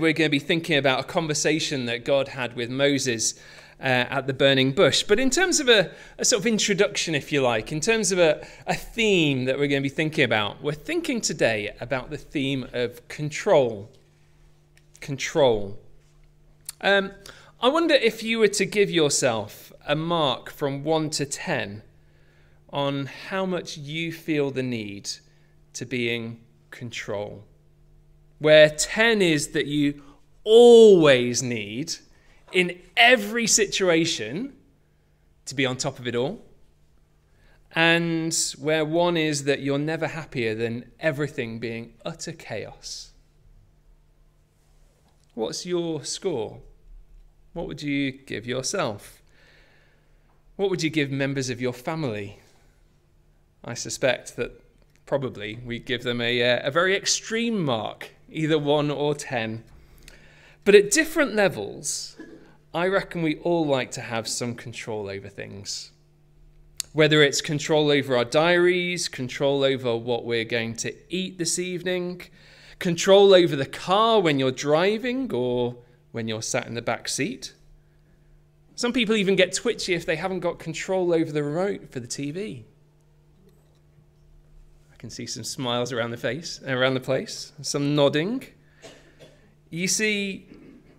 We're 0.00 0.14
going 0.14 0.28
to 0.28 0.30
be 0.30 0.38
thinking 0.38 0.78
about 0.78 1.00
a 1.00 1.02
conversation 1.04 1.84
that 1.84 2.06
God 2.06 2.28
had 2.28 2.56
with 2.56 2.70
Moses 2.70 3.34
uh, 3.78 3.82
at 4.08 4.26
the 4.26 4.32
burning 4.32 4.72
bush. 4.72 5.02
But 5.02 5.20
in 5.20 5.28
terms 5.28 5.60
of 5.60 5.68
a, 5.68 5.90
a, 6.16 6.24
sort 6.24 6.40
of 6.40 6.46
introduction, 6.46 7.14
if 7.14 7.30
you 7.30 7.42
like, 7.42 7.70
in 7.70 7.80
terms 7.80 8.10
of 8.10 8.18
a, 8.18 8.46
a 8.66 8.74
theme 8.74 9.44
that 9.44 9.58
we're 9.58 9.68
going 9.68 9.82
to 9.82 9.88
be 9.88 9.94
thinking 9.94 10.24
about, 10.24 10.62
we're 10.62 10.72
thinking 10.72 11.20
today 11.20 11.76
about 11.82 12.08
the 12.08 12.16
theme 12.16 12.66
of 12.72 13.06
control. 13.08 13.90
Control. 15.00 15.78
Um, 16.80 17.12
I 17.60 17.68
wonder 17.68 17.94
if 17.94 18.22
you 18.22 18.38
were 18.38 18.48
to 18.48 18.64
give 18.64 18.90
yourself 18.90 19.70
a 19.86 19.94
mark 19.94 20.50
from 20.50 20.82
1 20.82 21.10
to 21.10 21.26
10 21.26 21.82
on 22.72 23.04
how 23.28 23.44
much 23.44 23.76
you 23.76 24.14
feel 24.14 24.50
the 24.50 24.62
need 24.62 25.10
to 25.74 25.84
be 25.84 26.14
in 26.14 26.38
control 26.70 27.44
where 28.40 28.70
10 28.70 29.22
is 29.22 29.48
that 29.48 29.66
you 29.66 30.02
always 30.42 31.42
need 31.42 31.94
in 32.52 32.76
every 32.96 33.46
situation 33.46 34.54
to 35.44 35.54
be 35.54 35.64
on 35.64 35.76
top 35.76 35.98
of 35.98 36.08
it 36.08 36.16
all, 36.16 36.42
and 37.72 38.36
where 38.58 38.84
1 38.84 39.16
is 39.16 39.44
that 39.44 39.60
you're 39.60 39.78
never 39.78 40.08
happier 40.08 40.54
than 40.54 40.90
everything 40.98 41.60
being 41.60 41.92
utter 42.04 42.32
chaos. 42.32 43.12
What's 45.34 45.64
your 45.64 46.02
score? 46.04 46.60
What 47.52 47.66
would 47.68 47.82
you 47.82 48.10
give 48.10 48.46
yourself? 48.46 49.22
What 50.56 50.70
would 50.70 50.82
you 50.82 50.90
give 50.90 51.10
members 51.10 51.50
of 51.50 51.60
your 51.60 51.72
family? 51.72 52.40
I 53.64 53.74
suspect 53.74 54.36
that 54.36 54.62
probably 55.06 55.58
we 55.64 55.78
give 55.78 56.02
them 56.02 56.20
a, 56.20 56.42
uh, 56.42 56.68
a 56.68 56.70
very 56.70 56.96
extreme 56.96 57.62
mark 57.62 58.10
either 58.30 58.58
one 58.58 58.90
or 58.90 59.14
ten. 59.14 59.64
But 60.64 60.74
at 60.74 60.90
different 60.90 61.34
levels, 61.34 62.16
I 62.72 62.86
reckon 62.86 63.22
we 63.22 63.36
all 63.38 63.66
like 63.66 63.90
to 63.92 64.00
have 64.00 64.28
some 64.28 64.54
control 64.54 65.08
over 65.08 65.28
things. 65.28 65.90
Whether 66.92 67.22
it's 67.22 67.40
control 67.40 67.90
over 67.90 68.16
our 68.16 68.24
diaries, 68.24 69.08
control 69.08 69.64
over 69.64 69.96
what 69.96 70.24
we're 70.24 70.44
going 70.44 70.76
to 70.76 70.94
eat 71.08 71.38
this 71.38 71.58
evening, 71.58 72.22
control 72.78 73.34
over 73.34 73.56
the 73.56 73.66
car 73.66 74.20
when 74.20 74.38
you're 74.38 74.50
driving 74.50 75.32
or 75.32 75.76
when 76.12 76.28
you're 76.28 76.42
sat 76.42 76.66
in 76.66 76.74
the 76.74 76.82
back 76.82 77.08
seat. 77.08 77.54
Some 78.74 78.92
people 78.92 79.14
even 79.16 79.36
get 79.36 79.52
twitchy 79.52 79.94
if 79.94 80.06
they 80.06 80.16
haven't 80.16 80.40
got 80.40 80.58
control 80.58 81.12
over 81.12 81.30
the 81.30 81.42
remote 81.42 81.92
for 81.92 82.00
the 82.00 82.08
TV 82.08 82.64
can 85.00 85.08
see 85.08 85.24
some 85.24 85.44
smiles 85.44 85.92
around 85.92 86.10
the 86.10 86.16
face, 86.18 86.60
around 86.66 86.92
the 86.92 87.00
place, 87.00 87.52
some 87.62 87.94
nodding. 87.94 88.44
You 89.70 89.88
see, 89.88 90.46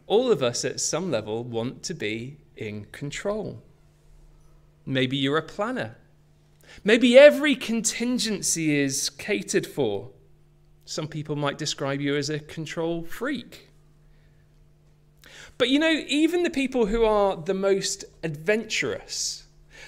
all 0.08 0.32
of 0.32 0.42
us 0.42 0.66
at 0.66 0.80
some 0.80 1.12
level 1.12 1.44
want 1.44 1.84
to 1.84 1.94
be 1.94 2.38
in 2.58 2.86
control. 2.86 3.62
Maybe 4.88 5.18
you're 5.18 5.38
a 5.38 5.44
planner. 5.44 5.98
Maybe 6.84 7.16
every 7.16 7.56
contingency 7.56 8.76
is 8.76 9.12
catered 9.12 9.68
for. 9.68 10.10
Some 10.84 11.08
people 11.08 11.36
might 11.36 11.60
describe 11.60 12.02
you 12.02 12.16
as 12.16 12.32
a 12.32 12.40
control 12.40 13.04
freak. 13.04 13.70
But 15.60 15.70
you 15.70 15.78
know, 15.78 16.02
even 16.08 16.42
the 16.42 16.50
people 16.50 16.88
who 16.88 17.06
are 17.06 17.36
the 17.36 17.54
most 17.54 18.04
adventurous, 18.24 19.41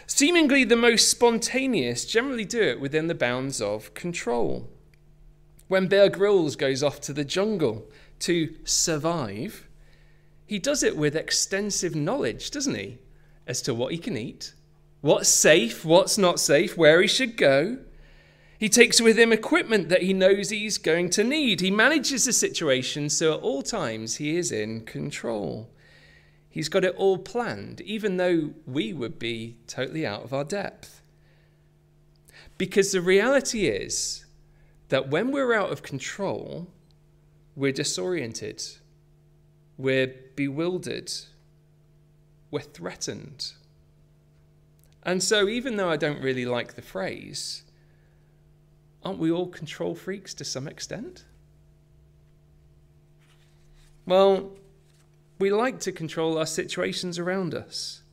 Seemingly 0.05 0.63
the 0.63 0.75
most 0.75 1.09
spontaneous 1.09 2.05
generally 2.05 2.45
do 2.45 2.61
it 2.61 2.79
within 2.79 3.07
the 3.07 3.15
bounds 3.15 3.61
of 3.61 3.93
control. 3.93 4.69
When 5.67 5.87
Bear 5.87 6.09
Grylls 6.09 6.55
goes 6.55 6.83
off 6.83 6.99
to 7.01 7.13
the 7.13 7.25
jungle 7.25 7.89
to 8.19 8.53
survive, 8.63 9.67
he 10.45 10.59
does 10.59 10.83
it 10.83 10.97
with 10.97 11.15
extensive 11.15 11.95
knowledge, 11.95 12.51
doesn't 12.51 12.75
he, 12.75 12.99
as 13.47 13.61
to 13.63 13.73
what 13.73 13.91
he 13.91 13.97
can 13.97 14.17
eat, 14.17 14.53
what's 15.01 15.29
safe, 15.29 15.83
what's 15.83 16.17
not 16.17 16.39
safe, 16.39 16.77
where 16.77 17.01
he 17.01 17.07
should 17.07 17.37
go. 17.37 17.77
He 18.59 18.69
takes 18.69 19.01
with 19.01 19.17
him 19.17 19.33
equipment 19.33 19.89
that 19.89 20.03
he 20.03 20.13
knows 20.13 20.49
he's 20.49 20.77
going 20.77 21.09
to 21.11 21.23
need. 21.23 21.59
He 21.59 21.71
manages 21.71 22.25
the 22.25 22.33
situation 22.33 23.09
so 23.09 23.33
at 23.33 23.41
all 23.41 23.61
times 23.61 24.17
he 24.17 24.37
is 24.37 24.51
in 24.51 24.81
control. 24.85 25.72
He's 26.53 26.69
got 26.69 26.83
it 26.83 26.93
all 26.97 27.17
planned, 27.17 27.81
even 27.81 28.17
though 28.17 28.51
we 28.67 28.93
would 28.93 29.17
be 29.17 29.57
totally 29.65 30.05
out 30.05 30.21
of 30.21 30.35
our 30.35 30.43
depth. 30.43 31.01
Because 32.59 32.91
the 32.91 33.01
reality 33.01 33.65
is 33.65 34.27
that 34.89 35.09
when 35.09 35.31
we're 35.31 35.55
out 35.55 35.71
of 35.71 35.81
control, 35.81 36.67
we're 37.55 37.71
disoriented, 37.71 38.63
we're 39.79 40.13
bewildered, 40.35 41.11
we're 42.51 42.59
threatened. 42.59 43.53
And 45.01 45.23
so, 45.23 45.47
even 45.47 45.77
though 45.77 45.89
I 45.89 45.97
don't 45.97 46.21
really 46.21 46.45
like 46.45 46.75
the 46.75 46.83
phrase, 46.83 47.63
aren't 49.03 49.17
we 49.17 49.31
all 49.31 49.47
control 49.47 49.95
freaks 49.95 50.35
to 50.35 50.45
some 50.45 50.67
extent? 50.67 51.25
Well, 54.05 54.51
we 55.39 55.51
like 55.51 55.79
to 55.81 55.91
control 55.91 56.37
our 56.37 56.45
situations 56.45 57.19
around 57.19 57.53
us. 57.53 58.03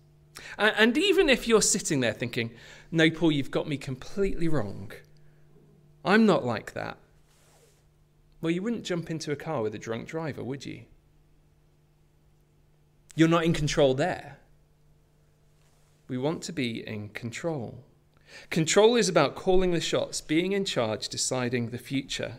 And 0.58 0.97
even 0.97 1.28
if 1.28 1.47
you're 1.47 1.62
sitting 1.62 2.00
there 2.00 2.12
thinking, 2.12 2.50
no, 2.91 3.10
Paul, 3.10 3.32
you've 3.32 3.50
got 3.50 3.69
me 3.69 3.76
completely 3.76 4.48
wrong, 4.48 4.92
I'm 6.04 6.26
not 6.26 6.44
like 6.44 6.72
that. 6.72 6.97
Well, 8.41 8.50
you 8.50 8.62
wouldn't 8.62 8.84
jump 8.84 9.10
into 9.10 9.32
a 9.32 9.36
car 9.36 9.62
with 9.62 9.75
a 9.75 9.78
drunk 9.78 10.08
driver, 10.08 10.42
would 10.42 10.64
you? 10.64 10.84
You're 13.14 13.28
not 13.28 13.44
in 13.44 13.52
control 13.52 13.94
there. 13.94 14.38
We 16.08 16.16
want 16.16 16.42
to 16.44 16.52
be 16.52 16.87
in 16.87 17.10
control. 17.10 17.84
Control 18.48 18.97
is 18.97 19.08
about 19.08 19.34
calling 19.34 19.72
the 19.72 19.81
shots, 19.81 20.20
being 20.20 20.52
in 20.52 20.64
charge, 20.64 21.08
deciding 21.08 21.69
the 21.69 21.78
future. 21.78 22.37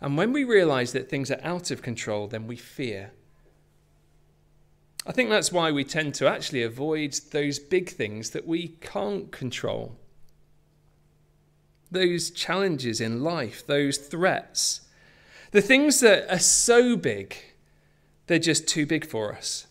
And 0.00 0.16
when 0.16 0.32
we 0.32 0.44
realize 0.44 0.92
that 0.92 1.08
things 1.08 1.30
are 1.30 1.40
out 1.42 1.70
of 1.70 1.82
control, 1.82 2.28
then 2.28 2.46
we 2.46 2.56
fear 2.56 3.12
I 5.06 5.12
think 5.12 5.30
that's 5.30 5.52
why 5.52 5.72
we 5.72 5.84
tend 5.84 6.14
to 6.14 6.28
actually 6.28 6.62
avoid 6.62 7.14
those 7.30 7.58
big 7.58 7.88
things 7.88 8.30
that 8.30 8.46
we 8.46 8.68
can't 8.80 9.32
control. 9.32 9.96
Those 11.90 12.30
challenges 12.30 13.00
in 13.00 13.22
life, 13.22 13.66
those 13.66 13.96
threats, 13.96 14.82
the 15.50 15.62
things 15.62 16.00
that 16.00 16.30
are 16.30 16.38
so 16.38 16.96
big, 16.96 17.36
they're 18.26 18.38
just 18.38 18.68
too 18.68 18.84
big 18.84 19.06
for 19.06 19.34
us. 19.34 19.66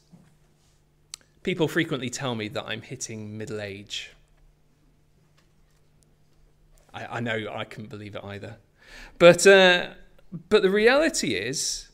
People 1.44 1.68
frequently 1.68 2.10
tell 2.10 2.34
me 2.34 2.48
that 2.50 2.66
I'm 2.66 2.82
hitting 2.82 3.38
middle 3.38 3.62
age. 3.62 4.12
I, 6.94 7.18
I 7.18 7.20
know 7.20 7.48
I 7.54 7.64
couldn't 7.64 7.90
believe 7.90 8.16
it 8.16 8.24
either. 8.24 8.58
But, 9.20 9.46
uh, 9.46 9.90
but 10.50 10.64
the 10.64 10.72
reality 10.72 11.36
is, 11.36 11.90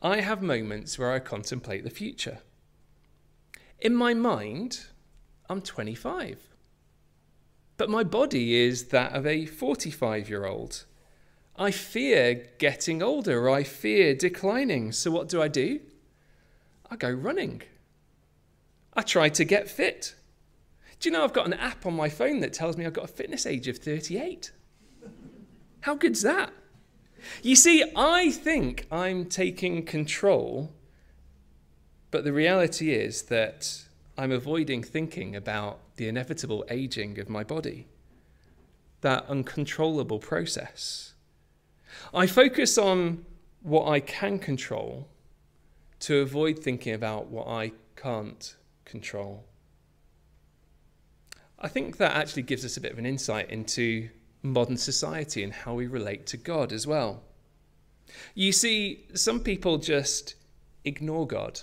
I 0.00 0.20
have 0.20 0.42
moments 0.42 0.98
where 0.98 1.12
I 1.12 1.18
contemplate 1.18 1.84
the 1.84 1.90
future. 1.90 2.38
In 3.80 3.94
my 3.94 4.14
mind, 4.14 4.86
I'm 5.48 5.60
25. 5.60 6.38
But 7.76 7.90
my 7.90 8.02
body 8.02 8.54
is 8.54 8.86
that 8.86 9.12
of 9.12 9.26
a 9.26 9.46
45 9.46 10.28
year 10.28 10.46
old. 10.46 10.84
I 11.56 11.70
fear 11.70 12.48
getting 12.58 13.02
older. 13.02 13.50
I 13.50 13.62
fear 13.62 14.14
declining. 14.14 14.92
So 14.92 15.10
what 15.10 15.28
do 15.28 15.42
I 15.42 15.48
do? 15.48 15.80
I 16.90 16.96
go 16.96 17.10
running. 17.10 17.62
I 18.94 19.02
try 19.02 19.28
to 19.30 19.44
get 19.44 19.68
fit. 19.68 20.14
Do 21.00 21.08
you 21.08 21.12
know 21.12 21.24
I've 21.24 21.32
got 21.32 21.46
an 21.46 21.54
app 21.54 21.84
on 21.84 21.94
my 21.94 22.08
phone 22.08 22.40
that 22.40 22.52
tells 22.52 22.76
me 22.76 22.86
I've 22.86 22.94
got 22.94 23.04
a 23.04 23.08
fitness 23.08 23.44
age 23.44 23.68
of 23.68 23.78
38? 23.78 24.52
How 25.80 25.94
good's 25.94 26.22
that? 26.22 26.52
You 27.42 27.56
see, 27.56 27.84
I 27.94 28.30
think 28.30 28.86
I'm 28.90 29.26
taking 29.26 29.84
control 29.84 30.72
but 32.10 32.24
the 32.24 32.32
reality 32.32 32.92
is 32.92 33.22
that 33.22 33.84
I'm 34.16 34.32
avoiding 34.32 34.82
thinking 34.82 35.36
about 35.36 35.78
the 35.96 36.08
inevitable 36.08 36.64
aging 36.70 37.18
of 37.18 37.28
my 37.28 37.44
body, 37.44 37.88
that 39.00 39.26
uncontrollable 39.28 40.18
process. 40.18 41.14
I 42.14 42.26
focus 42.26 42.78
on 42.78 43.24
what 43.62 43.88
I 43.88 44.00
can 44.00 44.38
control 44.38 45.08
to 46.00 46.18
avoid 46.18 46.58
thinking 46.58 46.94
about 46.94 47.28
what 47.28 47.48
I 47.48 47.72
can't 47.96 48.54
control. 48.84 49.44
I 51.58 51.68
think 51.68 51.96
that 51.96 52.14
actually 52.14 52.42
gives 52.42 52.64
us 52.64 52.76
a 52.76 52.80
bit 52.80 52.92
of 52.92 52.98
an 52.98 53.06
insight 53.06 53.50
into 53.50 54.10
modern 54.42 54.76
society 54.76 55.42
and 55.42 55.52
how 55.52 55.74
we 55.74 55.86
relate 55.86 56.26
to 56.26 56.36
God 56.36 56.72
as 56.72 56.86
well. 56.86 57.22
You 58.34 58.52
see, 58.52 59.06
some 59.14 59.40
people 59.40 59.78
just 59.78 60.34
ignore 60.84 61.26
God. 61.26 61.60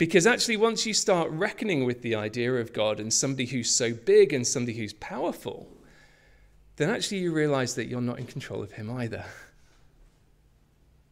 Because 0.00 0.26
actually, 0.26 0.56
once 0.56 0.86
you 0.86 0.94
start 0.94 1.30
reckoning 1.30 1.84
with 1.84 2.00
the 2.00 2.14
idea 2.14 2.54
of 2.54 2.72
God 2.72 3.00
and 3.00 3.12
somebody 3.12 3.44
who's 3.44 3.68
so 3.68 3.92
big 3.92 4.32
and 4.32 4.46
somebody 4.46 4.78
who's 4.78 4.94
powerful, 4.94 5.68
then 6.76 6.88
actually 6.88 7.18
you 7.18 7.34
realize 7.34 7.74
that 7.74 7.86
you're 7.86 8.00
not 8.00 8.18
in 8.18 8.24
control 8.24 8.62
of 8.62 8.72
Him 8.72 8.90
either. 8.90 9.26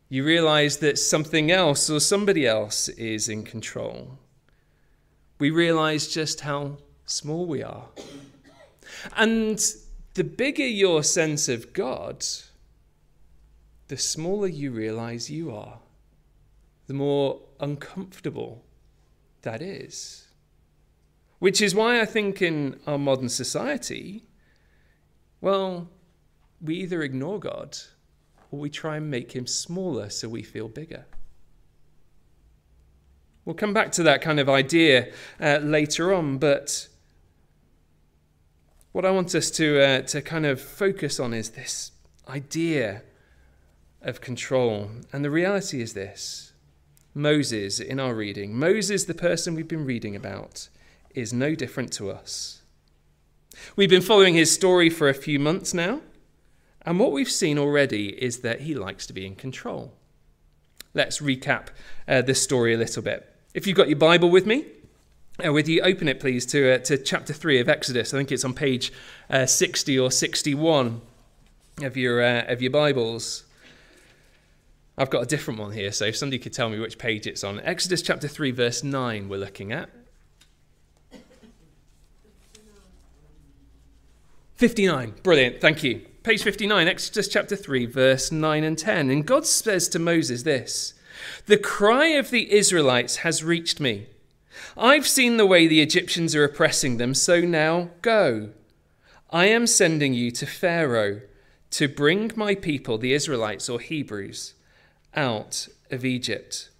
You 0.08 0.24
realize 0.24 0.78
that 0.78 0.98
something 0.98 1.50
else 1.50 1.90
or 1.90 2.00
somebody 2.00 2.46
else 2.46 2.88
is 2.88 3.28
in 3.28 3.42
control. 3.44 4.18
We 5.38 5.50
realize 5.50 6.08
just 6.08 6.40
how 6.40 6.78
small 7.04 7.44
we 7.44 7.62
are. 7.62 7.88
And 9.18 9.62
the 10.14 10.24
bigger 10.24 10.66
your 10.66 11.02
sense 11.02 11.50
of 11.50 11.74
God, 11.74 12.24
the 13.88 13.98
smaller 13.98 14.48
you 14.48 14.70
realize 14.70 15.28
you 15.28 15.54
are, 15.54 15.78
the 16.86 16.94
more 16.94 17.42
uncomfortable 17.60 18.64
that 19.42 19.62
is. 19.62 20.28
Which 21.38 21.60
is 21.60 21.74
why 21.74 22.00
I 22.00 22.04
think 22.04 22.42
in 22.42 22.80
our 22.86 22.98
modern 22.98 23.28
society, 23.28 24.24
well, 25.40 25.88
we 26.60 26.76
either 26.76 27.02
ignore 27.02 27.38
God 27.38 27.76
or 28.50 28.58
we 28.58 28.70
try 28.70 28.96
and 28.96 29.10
make 29.10 29.32
him 29.32 29.46
smaller 29.46 30.10
so 30.10 30.28
we 30.28 30.42
feel 30.42 30.68
bigger. 30.68 31.06
We'll 33.44 33.54
come 33.54 33.72
back 33.72 33.92
to 33.92 34.02
that 34.02 34.20
kind 34.20 34.40
of 34.40 34.48
idea 34.48 35.12
uh, 35.40 35.58
later 35.62 36.12
on, 36.12 36.38
but 36.38 36.88
what 38.92 39.04
I 39.04 39.10
want 39.10 39.34
us 39.34 39.50
to, 39.52 39.80
uh, 39.80 40.02
to 40.02 40.20
kind 40.20 40.44
of 40.44 40.60
focus 40.60 41.20
on 41.20 41.32
is 41.32 41.50
this 41.50 41.92
idea 42.28 43.02
of 44.02 44.20
control. 44.20 44.90
And 45.12 45.24
the 45.24 45.30
reality 45.30 45.80
is 45.80 45.94
this 45.94 46.47
Moses, 47.14 47.80
in 47.80 47.98
our 47.98 48.14
reading, 48.14 48.54
Moses, 48.54 49.04
the 49.04 49.14
person 49.14 49.54
we've 49.54 49.68
been 49.68 49.84
reading 49.84 50.14
about, 50.14 50.68
is 51.14 51.32
no 51.32 51.54
different 51.54 51.92
to 51.94 52.10
us. 52.10 52.62
We've 53.76 53.90
been 53.90 54.02
following 54.02 54.34
his 54.34 54.52
story 54.52 54.88
for 54.90 55.08
a 55.08 55.14
few 55.14 55.38
months 55.38 55.74
now, 55.74 56.00
and 56.82 57.00
what 57.00 57.12
we've 57.12 57.30
seen 57.30 57.58
already 57.58 58.10
is 58.22 58.40
that 58.40 58.62
he 58.62 58.74
likes 58.74 59.06
to 59.06 59.12
be 59.12 59.26
in 59.26 59.34
control. 59.34 59.92
Let's 60.94 61.20
recap 61.20 61.68
uh, 62.06 62.22
this 62.22 62.42
story 62.42 62.74
a 62.74 62.78
little 62.78 63.02
bit. 63.02 63.34
If 63.54 63.66
you've 63.66 63.76
got 63.76 63.88
your 63.88 63.98
Bible 63.98 64.30
with 64.30 64.46
me, 64.46 64.64
uh, 65.44 65.52
with 65.52 65.68
you, 65.68 65.80
open 65.82 66.08
it 66.08 66.20
please 66.20 66.44
to, 66.46 66.74
uh, 66.74 66.78
to 66.78 66.98
chapter 66.98 67.32
3 67.32 67.60
of 67.60 67.68
Exodus. 67.68 68.12
I 68.12 68.18
think 68.18 68.32
it's 68.32 68.44
on 68.44 68.54
page 68.54 68.92
uh, 69.30 69.46
60 69.46 69.98
or 69.98 70.10
61 70.10 71.00
of 71.82 71.96
your, 71.96 72.22
uh, 72.22 72.42
of 72.48 72.60
your 72.60 72.70
Bibles. 72.70 73.44
I've 74.98 75.10
got 75.10 75.22
a 75.22 75.26
different 75.26 75.60
one 75.60 75.72
here, 75.72 75.92
so 75.92 76.06
if 76.06 76.16
somebody 76.16 76.40
could 76.40 76.52
tell 76.52 76.68
me 76.68 76.80
which 76.80 76.98
page 76.98 77.28
it's 77.28 77.44
on. 77.44 77.60
Exodus 77.60 78.02
chapter 78.02 78.26
3, 78.26 78.50
verse 78.50 78.82
9, 78.82 79.28
we're 79.28 79.38
looking 79.38 79.72
at. 79.72 79.88
59. 84.56 85.14
Brilliant. 85.22 85.60
Thank 85.60 85.84
you. 85.84 86.04
Page 86.24 86.42
59, 86.42 86.88
Exodus 86.88 87.28
chapter 87.28 87.54
3, 87.54 87.86
verse 87.86 88.32
9 88.32 88.64
and 88.64 88.76
10. 88.76 89.08
And 89.08 89.24
God 89.24 89.46
says 89.46 89.88
to 89.90 90.00
Moses 90.00 90.42
this 90.42 90.94
The 91.46 91.56
cry 91.56 92.08
of 92.08 92.30
the 92.30 92.52
Israelites 92.52 93.18
has 93.18 93.44
reached 93.44 93.78
me. 93.78 94.08
I've 94.76 95.06
seen 95.06 95.36
the 95.36 95.46
way 95.46 95.68
the 95.68 95.80
Egyptians 95.80 96.34
are 96.34 96.42
oppressing 96.42 96.96
them, 96.96 97.14
so 97.14 97.40
now 97.40 97.90
go. 98.02 98.50
I 99.30 99.46
am 99.46 99.68
sending 99.68 100.12
you 100.12 100.32
to 100.32 100.46
Pharaoh 100.46 101.20
to 101.70 101.86
bring 101.86 102.32
my 102.34 102.56
people, 102.56 102.98
the 102.98 103.12
Israelites 103.12 103.68
or 103.68 103.78
Hebrews, 103.78 104.54
out 105.14 105.68
of 105.90 106.04
Egypt. 106.04 106.70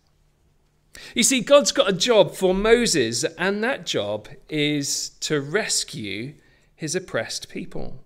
You 1.14 1.22
see, 1.22 1.40
God's 1.40 1.72
got 1.72 1.88
a 1.88 1.92
job 1.92 2.34
for 2.34 2.54
Moses, 2.54 3.24
and 3.24 3.62
that 3.62 3.86
job 3.86 4.28
is 4.48 5.10
to 5.20 5.40
rescue 5.40 6.34
his 6.74 6.94
oppressed 6.94 7.48
people. 7.48 8.02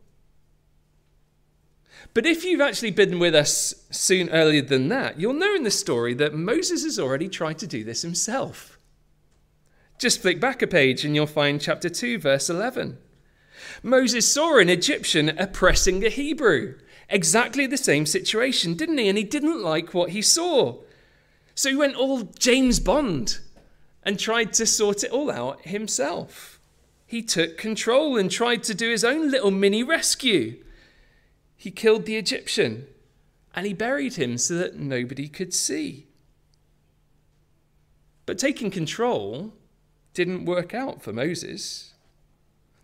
But 2.14 2.26
if 2.26 2.44
you've 2.44 2.60
actually 2.60 2.90
been 2.90 3.18
with 3.18 3.34
us 3.34 3.74
soon 3.90 4.28
earlier 4.30 4.62
than 4.62 4.88
that, 4.88 5.18
you'll 5.18 5.32
know 5.32 5.54
in 5.54 5.62
the 5.62 5.70
story 5.70 6.14
that 6.14 6.34
Moses 6.34 6.84
has 6.84 6.98
already 6.98 7.28
tried 7.28 7.58
to 7.58 7.66
do 7.66 7.84
this 7.84 8.02
himself. 8.02 8.78
Just 9.98 10.20
flick 10.20 10.40
back 10.40 10.62
a 10.62 10.66
page 10.66 11.04
and 11.04 11.14
you'll 11.14 11.26
find 11.26 11.60
chapter 11.60 11.88
2, 11.88 12.18
verse 12.18 12.50
11. 12.50 12.98
Moses 13.82 14.30
saw 14.30 14.58
an 14.58 14.68
Egyptian 14.68 15.38
oppressing 15.38 16.04
a 16.04 16.08
Hebrew. 16.08 16.74
Exactly 17.12 17.68
the 17.68 17.76
same 17.76 18.06
situation, 18.06 18.74
didn't 18.74 18.98
he? 18.98 19.08
And 19.08 19.16
he 19.16 19.22
didn't 19.22 19.62
like 19.62 19.94
what 19.94 20.10
he 20.10 20.20
saw. 20.20 20.78
So 21.54 21.68
he 21.68 21.76
went 21.76 21.94
all 21.94 22.22
James 22.38 22.80
Bond 22.80 23.38
and 24.02 24.18
tried 24.18 24.52
to 24.54 24.66
sort 24.66 25.04
it 25.04 25.12
all 25.12 25.30
out 25.30 25.62
himself 25.62 26.58
he 27.12 27.20
took 27.20 27.58
control 27.58 28.16
and 28.16 28.30
tried 28.30 28.62
to 28.62 28.74
do 28.74 28.88
his 28.88 29.04
own 29.04 29.30
little 29.30 29.50
mini 29.50 29.82
rescue. 29.82 30.56
He 31.58 31.70
killed 31.70 32.06
the 32.06 32.16
Egyptian 32.16 32.86
and 33.54 33.66
he 33.66 33.74
buried 33.74 34.14
him 34.14 34.38
so 34.38 34.54
that 34.54 34.78
nobody 34.78 35.28
could 35.28 35.52
see. 35.52 36.06
But 38.24 38.38
taking 38.38 38.70
control 38.70 39.52
didn't 40.14 40.46
work 40.46 40.72
out 40.72 41.02
for 41.02 41.12
Moses. 41.12 41.91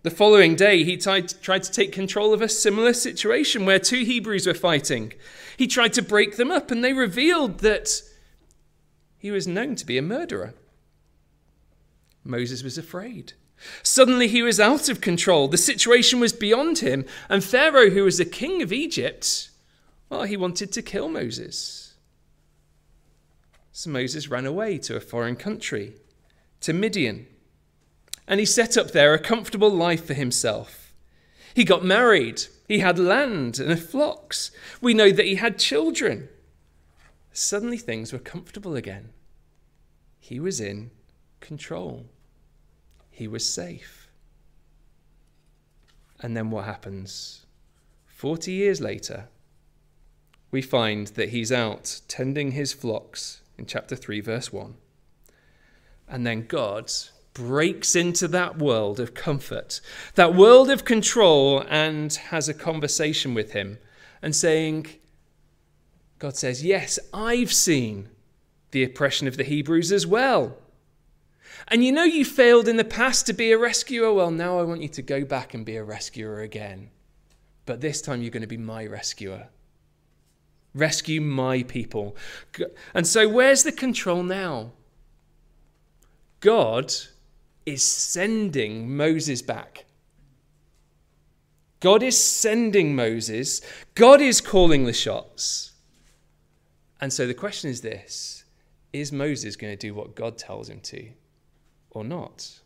The 0.02 0.10
following 0.10 0.54
day, 0.54 0.84
he 0.84 0.96
tried, 0.96 1.40
tried 1.42 1.64
to 1.64 1.72
take 1.72 1.92
control 1.92 2.32
of 2.32 2.40
a 2.40 2.48
similar 2.48 2.92
situation 2.92 3.66
where 3.66 3.80
two 3.80 4.04
Hebrews 4.04 4.46
were 4.46 4.54
fighting. 4.54 5.12
He 5.56 5.66
tried 5.66 5.92
to 5.94 6.02
break 6.02 6.36
them 6.36 6.52
up, 6.52 6.70
and 6.70 6.84
they 6.84 6.92
revealed 6.92 7.58
that 7.60 8.00
he 9.18 9.32
was 9.32 9.48
known 9.48 9.74
to 9.74 9.86
be 9.86 9.98
a 9.98 10.02
murderer. 10.02 10.54
Moses 12.22 12.62
was 12.62 12.78
afraid. 12.78 13.32
Suddenly 13.82 14.28
he 14.28 14.42
was 14.42 14.60
out 14.60 14.88
of 14.88 15.00
control. 15.00 15.48
The 15.48 15.56
situation 15.56 16.20
was 16.20 16.32
beyond 16.32 16.78
him. 16.78 17.04
And 17.28 17.42
Pharaoh, 17.42 17.90
who 17.90 18.04
was 18.04 18.18
the 18.18 18.24
king 18.24 18.62
of 18.62 18.72
Egypt, 18.72 19.50
well, 20.08 20.22
he 20.22 20.36
wanted 20.36 20.70
to 20.72 20.82
kill 20.82 21.08
Moses. 21.08 21.94
So 23.72 23.90
Moses 23.90 24.28
ran 24.28 24.46
away 24.46 24.78
to 24.78 24.96
a 24.96 25.00
foreign 25.00 25.36
country, 25.36 25.94
to 26.60 26.72
Midian. 26.72 27.26
And 28.28 28.38
he 28.38 28.46
set 28.46 28.76
up 28.76 28.92
there 28.92 29.12
a 29.12 29.18
comfortable 29.18 29.70
life 29.70 30.04
for 30.04 30.14
himself. 30.14 30.92
He 31.54 31.64
got 31.64 31.84
married. 31.84 32.44
He 32.68 32.78
had 32.78 32.98
land 32.98 33.58
and 33.58 33.80
flocks. 33.80 34.52
We 34.80 34.94
know 34.94 35.10
that 35.10 35.26
he 35.26 35.34
had 35.34 35.58
children. 35.58 36.28
Suddenly 37.32 37.78
things 37.78 38.12
were 38.12 38.20
comfortable 38.20 38.76
again. 38.76 39.10
He 40.20 40.38
was 40.38 40.60
in 40.60 40.92
control 41.40 42.06
he 43.18 43.26
was 43.26 43.52
safe. 43.52 44.08
And 46.20 46.36
then 46.36 46.52
what 46.52 46.66
happens? 46.66 47.46
40 48.06 48.52
years 48.52 48.80
later, 48.80 49.26
we 50.52 50.62
find 50.62 51.08
that 51.08 51.30
he's 51.30 51.50
out 51.50 52.00
tending 52.06 52.52
his 52.52 52.72
flocks 52.72 53.42
in 53.58 53.66
chapter 53.66 53.96
3, 53.96 54.20
verse 54.20 54.52
1. 54.52 54.76
And 56.06 56.24
then 56.24 56.46
God 56.46 56.92
breaks 57.38 57.94
into 57.94 58.26
that 58.26 58.58
world 58.58 58.98
of 58.98 59.14
comfort, 59.14 59.80
that 60.16 60.34
world 60.34 60.68
of 60.68 60.84
control, 60.84 61.64
and 61.68 62.12
has 62.14 62.48
a 62.48 62.54
conversation 62.54 63.32
with 63.32 63.52
him 63.52 63.78
and 64.20 64.34
saying, 64.34 64.86
God 66.18 66.36
says, 66.36 66.64
Yes, 66.64 66.98
I've 67.14 67.52
seen 67.52 68.08
the 68.72 68.82
oppression 68.82 69.28
of 69.28 69.36
the 69.36 69.44
Hebrews 69.44 69.92
as 69.92 70.04
well. 70.04 70.58
And 71.68 71.84
you 71.84 71.92
know 71.92 72.02
you 72.02 72.24
failed 72.24 72.66
in 72.66 72.76
the 72.76 72.84
past 72.84 73.24
to 73.26 73.32
be 73.32 73.52
a 73.52 73.58
rescuer. 73.58 74.12
Well, 74.12 74.32
now 74.32 74.58
I 74.58 74.64
want 74.64 74.82
you 74.82 74.88
to 74.88 75.02
go 75.02 75.24
back 75.24 75.54
and 75.54 75.64
be 75.64 75.76
a 75.76 75.84
rescuer 75.84 76.40
again. 76.40 76.90
But 77.66 77.80
this 77.80 78.02
time 78.02 78.20
you're 78.20 78.32
going 78.32 78.40
to 78.40 78.48
be 78.48 78.56
my 78.56 78.84
rescuer. 78.84 79.48
Rescue 80.74 81.20
my 81.20 81.62
people. 81.62 82.16
And 82.94 83.06
so, 83.06 83.28
where's 83.28 83.62
the 83.62 83.72
control 83.72 84.24
now? 84.24 84.72
God 86.40 86.92
is 87.68 87.82
sending 87.82 88.96
Moses 88.96 89.42
back. 89.42 89.84
God 91.80 92.02
is 92.02 92.22
sending 92.22 92.96
Moses. 92.96 93.60
God 93.94 94.20
is 94.20 94.40
calling 94.40 94.84
the 94.84 94.92
shots. 94.92 95.72
And 97.00 97.12
so 97.12 97.26
the 97.26 97.34
question 97.34 97.70
is 97.70 97.80
this 97.80 98.44
Is 98.92 99.12
Moses 99.12 99.56
going 99.56 99.72
to 99.72 99.86
do 99.86 99.94
what 99.94 100.16
God 100.16 100.38
tells 100.38 100.68
him 100.68 100.80
to? 100.80 101.10
or 101.90 102.04
not. 102.04 102.60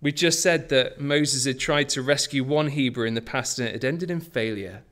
We 0.00 0.12
just 0.12 0.42
said 0.42 0.70
that 0.70 1.00
Moses 1.00 1.44
had 1.44 1.58
tried 1.58 1.88
to 1.90 2.02
rescue 2.02 2.42
one 2.42 2.68
Hebrew 2.68 3.06
in 3.06 3.14
the 3.14 3.20
past 3.20 3.58
and 3.58 3.68
it 3.68 3.72
had 3.72 3.84
ended 3.84 4.10
in 4.10 4.20
failure. 4.20 4.82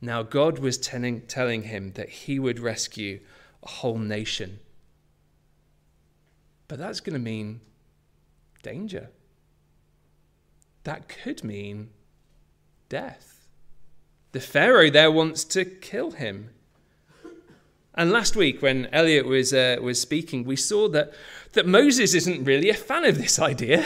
Now 0.00 0.22
God 0.22 0.58
was 0.58 0.78
telling, 0.78 1.22
telling 1.22 1.64
him 1.64 1.92
that 1.92 2.08
he 2.08 2.38
would 2.38 2.58
rescue 2.58 3.20
a 3.62 3.68
whole 3.68 3.98
nation. 3.98 4.60
But 6.66 6.78
that's 6.78 7.00
going 7.00 7.14
to 7.14 7.20
mean 7.20 7.60
danger. 8.62 9.10
That 10.84 11.08
could 11.08 11.44
mean 11.44 11.90
death. 12.88 13.48
The 14.32 14.40
Pharaoh 14.40 14.90
there 14.90 15.10
wants 15.10 15.44
to 15.44 15.64
kill 15.64 16.12
him. 16.12 16.50
And 17.94 18.12
last 18.12 18.36
week, 18.36 18.62
when 18.62 18.86
Elliot 18.92 19.26
was, 19.26 19.52
uh, 19.52 19.76
was 19.82 20.00
speaking, 20.00 20.44
we 20.44 20.54
saw 20.54 20.88
that, 20.90 21.12
that 21.54 21.66
Moses 21.66 22.14
isn't 22.14 22.44
really 22.44 22.70
a 22.70 22.74
fan 22.74 23.04
of 23.04 23.18
this 23.18 23.40
idea. 23.40 23.84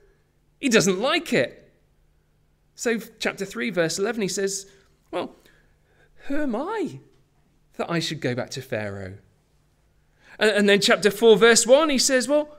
he 0.60 0.68
doesn't 0.70 1.00
like 1.00 1.32
it. 1.32 1.70
So, 2.74 2.98
chapter 3.18 3.44
3, 3.44 3.70
verse 3.70 3.98
11, 3.98 4.22
he 4.22 4.28
says, 4.28 4.70
Well, 5.10 5.36
who 6.26 6.40
am 6.40 6.56
I 6.56 7.00
that 7.74 7.90
I 7.90 7.98
should 7.98 8.20
go 8.20 8.34
back 8.34 8.50
to 8.50 8.62
Pharaoh. 8.62 9.14
And, 10.38 10.50
and 10.50 10.68
then, 10.68 10.80
chapter 10.80 11.10
4, 11.10 11.36
verse 11.36 11.66
1, 11.66 11.90
he 11.90 11.98
says, 11.98 12.28
Well, 12.28 12.56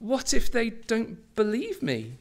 what 0.00 0.32
if 0.32 0.50
they 0.50 0.70
don't 0.70 1.34
believe 1.34 1.82
me? 1.82 2.18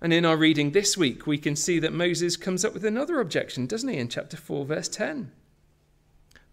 And 0.00 0.12
in 0.12 0.24
our 0.24 0.36
reading 0.36 0.72
this 0.72 0.96
week, 0.96 1.26
we 1.26 1.38
can 1.38 1.56
see 1.56 1.78
that 1.78 1.92
Moses 1.92 2.36
comes 2.36 2.64
up 2.64 2.74
with 2.74 2.84
another 2.84 3.20
objection, 3.20 3.66
doesn't 3.66 3.88
he, 3.88 3.96
in 3.96 4.08
chapter 4.08 4.36
4, 4.36 4.66
verse 4.66 4.88
10? 4.88 5.32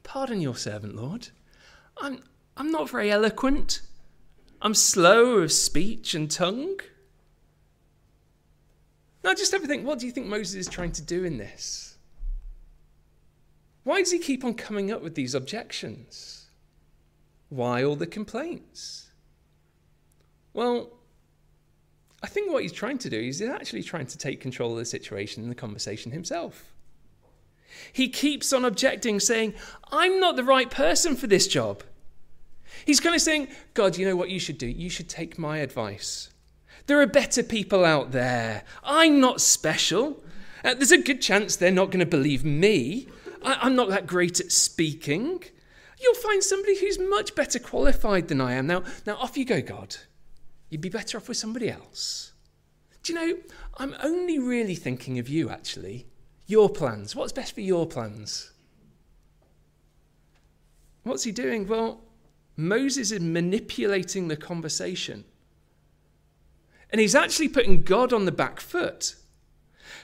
Pardon 0.04 0.40
your 0.40 0.56
servant, 0.56 0.96
Lord. 0.96 1.30
I'm, 1.98 2.24
I'm 2.56 2.72
not 2.72 2.90
very 2.90 3.12
eloquent. 3.12 3.82
I'm 4.62 4.74
slow 4.74 5.40
of 5.40 5.52
speech 5.52 6.14
and 6.14 6.30
tongue. 6.32 6.80
Now, 9.24 9.34
just 9.34 9.52
have 9.52 9.64
a 9.64 9.68
think 9.68 9.86
what 9.86 10.00
do 10.00 10.06
you 10.06 10.12
think 10.12 10.28
Moses 10.28 10.56
is 10.56 10.68
trying 10.68 10.94
to 10.94 11.02
do 11.02 11.24
in 11.24 11.38
this? 11.38 11.98
Why 13.84 14.00
does 14.00 14.12
he 14.12 14.20
keep 14.20 14.44
on 14.44 14.54
coming 14.54 14.92
up 14.92 15.02
with 15.02 15.16
these 15.16 15.34
objections? 15.34 16.50
Why 17.50 17.84
all 17.84 17.96
the 17.96 18.08
complaints? 18.08 19.01
Well, 20.54 20.90
I 22.24 22.28
think 22.28 22.52
what 22.52 22.64
he's 22.64 22.72
trying 22.72 22.98
to 23.00 23.10
do 23.10 23.20
is 23.20 23.40
he's 23.40 23.50
actually 23.50 23.84
trying 23.84 24.06
to 24.08 24.18
take 24.18 24.42
control 24.42 24.74
of 24.74 24.78
the 24.78 24.86
situation 24.86 25.44
and 25.44 25.52
the 25.52 25.56
conversation 25.56 26.12
himself. 26.12 26.72
He 27.94 28.10
keeps 28.10 28.54
on 28.54 28.66
objecting, 28.66 29.20
saying, 29.20 29.54
I'm 29.92 30.20
not 30.20 30.36
the 30.36 30.44
right 30.44 30.70
person 30.70 31.16
for 31.16 31.28
this 31.28 31.48
job. 31.48 31.84
He's 32.86 33.00
kind 33.00 33.16
of 33.16 33.22
saying, 33.22 33.48
God, 33.74 33.98
you 33.98 34.06
know 34.06 34.16
what 34.16 34.30
you 34.30 34.40
should 34.40 34.58
do? 34.58 34.68
You 34.68 34.90
should 34.90 35.10
take 35.10 35.40
my 35.40 35.58
advice. 35.58 36.30
There 36.88 37.02
are 37.02 37.08
better 37.08 37.44
people 37.44 37.86
out 37.86 38.12
there. 38.12 38.64
I'm 38.84 39.20
not 39.20 39.42
special. 39.42 40.22
Uh, 40.64 40.74
there's 40.74 40.92
a 40.92 40.98
good 40.98 41.22
chance 41.22 41.56
they're 41.56 41.72
not 41.72 41.92
going 41.92 42.00
to 42.00 42.06
believe 42.06 42.44
me. 42.44 43.08
I- 43.44 43.66
am 43.66 43.76
not 43.76 43.90
that 43.90 44.08
great 44.08 44.40
at 44.40 44.52
speaking. 44.52 45.44
You'll 46.00 46.16
find 46.16 46.44
somebody 46.44 46.80
who's 46.80 47.00
much 47.00 47.36
better 47.36 47.60
qualified 47.60 48.28
than 48.28 48.42
I 48.42 48.54
am. 48.54 48.68
Now, 48.68 48.84
now 49.06 49.16
off 49.18 49.38
you 49.38 49.46
go, 49.46 49.62
God. 49.62 49.96
You'd 50.72 50.82
be 50.82 50.90
better 50.90 51.18
off 51.18 51.28
with 51.28 51.38
somebody 51.38 51.70
else. 51.70 52.32
Do 53.04 53.14
you 53.14 53.20
know, 53.20 53.38
I'm 53.78 53.94
only 54.02 54.40
really 54.40 54.76
thinking 54.76 55.20
of 55.20 55.28
you, 55.28 55.50
actually. 55.50 56.08
Your 56.48 56.70
plans. 56.70 57.16
What's 57.16 57.34
best 57.34 57.54
for 57.54 57.62
your 57.62 57.86
plans? 57.86 58.52
What's 61.04 61.24
he 61.24 61.32
doing? 61.34 61.68
Well, 61.68 62.02
Moses 62.56 63.12
is 63.12 63.20
manipulating 63.20 64.30
the 64.30 64.38
conversation. 64.38 65.26
And 66.90 67.02
he's 67.02 67.16
actually 67.16 67.50
putting 67.50 67.84
God 67.84 68.14
on 68.14 68.24
the 68.26 68.32
back 68.32 68.62
foot. 68.62 69.16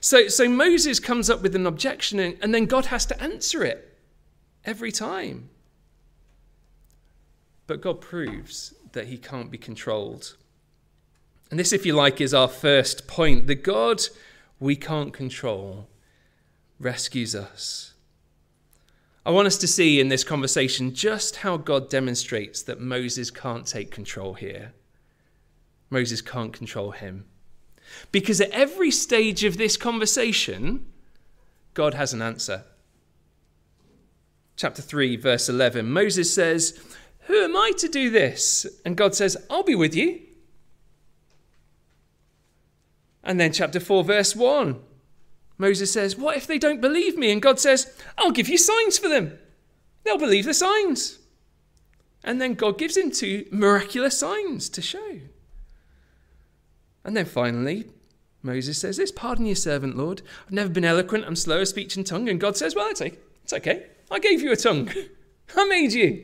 So, 0.01 0.27
so 0.27 0.49
Moses 0.49 0.99
comes 0.99 1.29
up 1.29 1.41
with 1.41 1.55
an 1.55 1.65
objection, 1.65 2.19
and, 2.19 2.37
and 2.41 2.53
then 2.53 2.65
God 2.65 2.87
has 2.87 3.05
to 3.05 3.23
answer 3.23 3.63
it 3.63 3.97
every 4.65 4.91
time. 4.91 5.49
But 7.67 7.81
God 7.81 8.01
proves 8.01 8.73
that 8.91 9.07
he 9.07 9.17
can't 9.17 9.51
be 9.51 9.57
controlled. 9.57 10.35
And 11.49 11.59
this, 11.59 11.73
if 11.73 11.85
you 11.85 11.93
like, 11.93 12.19
is 12.19 12.33
our 12.33 12.47
first 12.47 13.07
point. 13.07 13.47
The 13.47 13.55
God 13.55 14.01
we 14.59 14.75
can't 14.75 15.13
control 15.13 15.87
rescues 16.79 17.35
us. 17.35 17.93
I 19.25 19.31
want 19.31 19.47
us 19.47 19.57
to 19.57 19.67
see 19.67 19.99
in 19.99 20.07
this 20.07 20.23
conversation 20.23 20.93
just 20.93 21.37
how 21.37 21.57
God 21.57 21.89
demonstrates 21.89 22.61
that 22.63 22.79
Moses 22.79 23.29
can't 23.29 23.65
take 23.65 23.91
control 23.91 24.35
here. 24.35 24.73
Moses 25.89 26.21
can't 26.21 26.53
control 26.53 26.91
him. 26.91 27.25
Because 28.11 28.41
at 28.41 28.51
every 28.51 28.91
stage 28.91 29.43
of 29.43 29.57
this 29.57 29.77
conversation, 29.77 30.85
God 31.73 31.93
has 31.93 32.13
an 32.13 32.21
answer. 32.21 32.63
Chapter 34.55 34.81
3, 34.81 35.17
verse 35.17 35.47
11 35.49 35.89
Moses 35.89 36.33
says, 36.33 36.79
Who 37.21 37.43
am 37.43 37.55
I 37.55 37.71
to 37.77 37.87
do 37.87 38.09
this? 38.09 38.65
And 38.85 38.97
God 38.97 39.13
says, 39.13 39.37
I'll 39.49 39.63
be 39.63 39.75
with 39.75 39.95
you. 39.95 40.21
And 43.27 43.41
then, 43.41 43.51
chapter 43.51 43.81
4, 43.81 44.05
verse 44.05 44.35
1 44.35 44.79
Moses 45.57 45.91
says, 45.91 46.15
What 46.15 46.37
if 46.37 46.47
they 46.47 46.57
don't 46.57 46.79
believe 46.79 47.17
me? 47.17 47.29
And 47.29 47.41
God 47.41 47.59
says, 47.59 47.93
I'll 48.17 48.31
give 48.31 48.47
you 48.47 48.57
signs 48.57 48.97
for 48.97 49.09
them. 49.09 49.37
They'll 50.03 50.17
believe 50.17 50.45
the 50.45 50.53
signs. 50.53 51.19
And 52.23 52.39
then 52.39 52.53
God 52.53 52.77
gives 52.77 52.95
him 52.95 53.11
two 53.11 53.45
miraculous 53.51 54.17
signs 54.17 54.69
to 54.69 54.81
show. 54.81 55.19
And 57.03 57.17
then 57.17 57.25
finally, 57.25 57.87
Moses 58.43 58.77
says 58.77 58.95
this 58.95 59.11
Pardon 59.11 59.45
your 59.45 59.55
servant, 59.55 59.97
Lord. 59.97 60.21
I've 60.45 60.53
never 60.53 60.69
been 60.69 60.85
eloquent. 60.85 61.25
I'm 61.25 61.35
slow 61.35 61.61
of 61.61 61.67
speech 61.67 61.97
and 61.97 62.05
tongue. 62.07 62.29
And 62.29 62.39
God 62.39 62.55
says, 62.55 62.75
Well, 62.75 62.89
it's 62.89 63.53
okay. 63.53 63.87
I 64.09 64.19
gave 64.19 64.41
you 64.41 64.53
a 64.53 64.55
tongue. 64.55 64.89
I 65.57 65.65
made 65.65 65.91
you. 65.91 66.23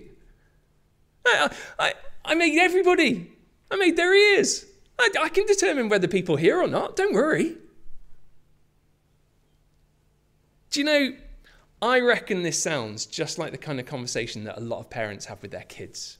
I, 1.25 1.53
I, 1.79 1.93
I 2.23 2.35
made 2.35 2.57
everybody. 2.59 3.29
I 3.69 3.75
made 3.75 3.97
their 3.97 4.13
ears. 4.13 4.65
I, 5.03 5.25
I 5.25 5.29
can 5.29 5.45
determine 5.45 5.89
whether 5.89 6.07
people 6.07 6.35
hear 6.37 6.61
or 6.61 6.67
not. 6.67 6.95
Don't 6.95 7.13
worry. 7.13 7.57
Do 10.69 10.79
you 10.79 10.85
know, 10.85 11.13
I 11.81 11.99
reckon 11.99 12.41
this 12.41 12.61
sounds 12.61 13.05
just 13.05 13.37
like 13.37 13.51
the 13.51 13.57
kind 13.57 13.79
of 13.79 13.85
conversation 13.85 14.45
that 14.45 14.57
a 14.57 14.61
lot 14.61 14.79
of 14.79 14.89
parents 14.89 15.25
have 15.25 15.41
with 15.41 15.51
their 15.51 15.63
kids. 15.63 16.17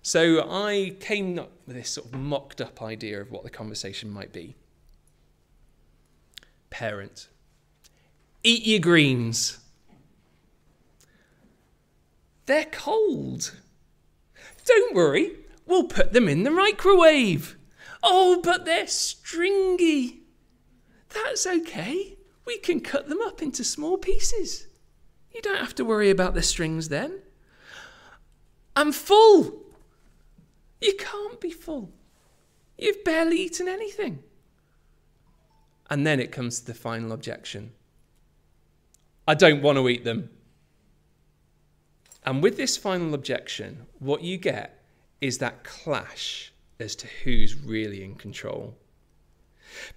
So 0.00 0.48
I 0.48 0.96
came 1.00 1.38
up 1.38 1.50
with 1.66 1.76
this 1.76 1.90
sort 1.90 2.06
of 2.06 2.14
mocked 2.14 2.60
up 2.60 2.80
idea 2.80 3.20
of 3.20 3.30
what 3.32 3.42
the 3.42 3.50
conversation 3.50 4.08
might 4.08 4.32
be. 4.32 4.54
Parent, 6.70 7.28
eat 8.44 8.64
your 8.64 8.78
greens. 8.78 9.58
They're 12.46 12.66
cold. 12.66 13.52
Don't 14.64 14.94
worry, 14.94 15.32
we'll 15.66 15.84
put 15.84 16.12
them 16.12 16.28
in 16.28 16.42
the 16.42 16.50
microwave. 16.50 17.56
Oh, 18.02 18.40
but 18.42 18.64
they're 18.64 18.86
stringy. 18.86 20.20
That's 21.10 21.46
okay. 21.46 22.16
We 22.44 22.58
can 22.58 22.80
cut 22.80 23.08
them 23.08 23.20
up 23.22 23.42
into 23.42 23.64
small 23.64 23.98
pieces. 23.98 24.66
You 25.34 25.42
don't 25.42 25.58
have 25.58 25.74
to 25.76 25.84
worry 25.84 26.10
about 26.10 26.34
the 26.34 26.42
strings 26.42 26.88
then. 26.88 27.20
I'm 28.74 28.92
full. 28.92 29.64
You 30.80 30.94
can't 30.98 31.40
be 31.40 31.50
full. 31.50 31.90
You've 32.78 33.04
barely 33.04 33.40
eaten 33.40 33.68
anything. 33.68 34.22
And 35.88 36.06
then 36.06 36.20
it 36.20 36.32
comes 36.32 36.60
to 36.60 36.66
the 36.66 36.74
final 36.74 37.12
objection 37.12 37.72
I 39.28 39.34
don't 39.34 39.62
want 39.62 39.76
to 39.76 39.88
eat 39.88 40.04
them. 40.04 40.30
And 42.24 42.42
with 42.42 42.56
this 42.56 42.76
final 42.76 43.12
objection, 43.14 43.86
what 43.98 44.22
you 44.22 44.36
get 44.36 44.84
is 45.20 45.38
that 45.38 45.64
clash 45.64 46.52
as 46.78 46.94
to 46.96 47.06
who's 47.24 47.54
really 47.54 48.04
in 48.04 48.14
control. 48.14 48.76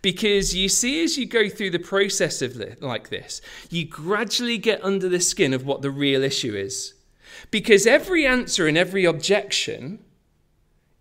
Because 0.02 0.56
you 0.56 0.70
see, 0.70 1.04
as 1.04 1.18
you 1.18 1.26
go 1.26 1.50
through 1.50 1.70
the 1.72 1.80
process 1.80 2.42
of 2.42 2.56
like 2.82 3.10
this, 3.10 3.42
you 3.70 3.86
gradually 3.86 4.58
get 4.58 4.84
under 4.84 5.08
the 5.08 5.20
skin 5.20 5.54
of 5.54 5.66
what 5.66 5.82
the 5.82 5.92
real 5.92 6.24
issue 6.24 6.56
is. 6.56 6.94
Because 7.52 7.86
every 7.88 8.26
answer 8.26 8.68
and 8.68 8.78
every 8.78 9.06
objection 9.06 10.00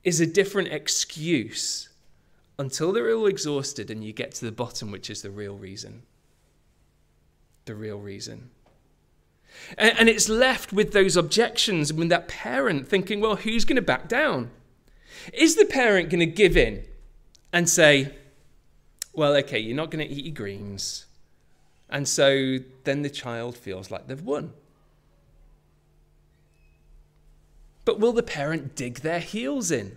is 0.04 0.20
a 0.20 0.26
different 0.26 0.68
excuse 0.68 1.88
until 2.58 2.92
they're 2.92 3.14
all 3.14 3.26
exhausted 3.26 3.90
and 3.90 4.04
you 4.04 4.12
get 4.12 4.32
to 4.34 4.44
the 4.44 4.52
bottom, 4.52 4.90
which 4.90 5.10
is 5.10 5.22
the 5.22 5.30
real 5.30 5.56
reason. 5.56 6.02
The 7.64 7.74
real 7.74 7.98
reason. 7.98 8.50
And, 9.76 10.08
it's 10.08 10.28
left 10.28 10.72
with 10.72 10.92
those 10.92 11.16
objections 11.16 11.90
and 11.90 11.98
with 11.98 12.08
that 12.08 12.28
parent 12.28 12.88
thinking, 12.88 13.20
well, 13.20 13.36
who's 13.36 13.64
going 13.64 13.76
to 13.76 13.82
back 13.82 14.08
down? 14.08 14.50
Is 15.32 15.56
the 15.56 15.66
parent 15.66 16.10
going 16.10 16.20
to 16.20 16.26
give 16.26 16.56
in 16.56 16.84
and 17.52 17.68
say, 17.68 18.14
well, 19.12 19.34
okay, 19.36 19.58
you're 19.58 19.76
not 19.76 19.90
going 19.90 20.06
to 20.06 20.12
eat 20.12 20.24
your 20.24 20.34
greens? 20.34 21.06
And 21.90 22.08
so 22.08 22.58
then 22.84 23.02
the 23.02 23.10
child 23.10 23.56
feels 23.56 23.90
like 23.90 24.06
they've 24.06 24.22
won. 24.22 24.52
But 27.84 28.00
will 28.00 28.12
the 28.12 28.22
parent 28.22 28.76
dig 28.76 29.00
their 29.00 29.20
heels 29.20 29.70
in, 29.70 29.96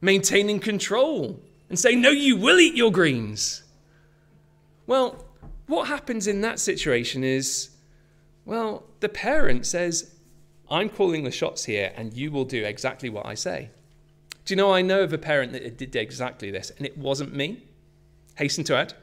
maintaining 0.00 0.58
control, 0.58 1.38
and 1.68 1.78
say, 1.78 1.94
No, 1.94 2.08
you 2.08 2.36
will 2.36 2.58
eat 2.58 2.74
your 2.74 2.90
greens? 2.90 3.62
Well, 4.86 5.24
what 5.66 5.88
happens 5.88 6.26
in 6.26 6.40
that 6.40 6.58
situation 6.58 7.24
is, 7.24 7.68
well, 8.44 8.84
the 9.00 9.08
parent 9.08 9.66
says, 9.66 10.14
I'm 10.70 10.88
calling 10.88 11.24
the 11.24 11.30
shots 11.30 11.64
here, 11.64 11.92
and 11.96 12.14
you 12.14 12.30
will 12.30 12.44
do 12.44 12.64
exactly 12.64 13.08
what 13.08 13.26
I 13.26 13.34
say. 13.34 13.70
Do 14.44 14.52
you 14.52 14.56
know, 14.56 14.72
I 14.72 14.82
know 14.82 15.02
of 15.02 15.12
a 15.12 15.18
parent 15.18 15.52
that 15.52 15.76
did 15.76 15.94
exactly 15.94 16.50
this, 16.50 16.70
and 16.76 16.86
it 16.86 16.96
wasn't 16.98 17.34
me. 17.34 17.62
Hasten 18.36 18.64
to 18.64 18.76
add. 18.76 18.94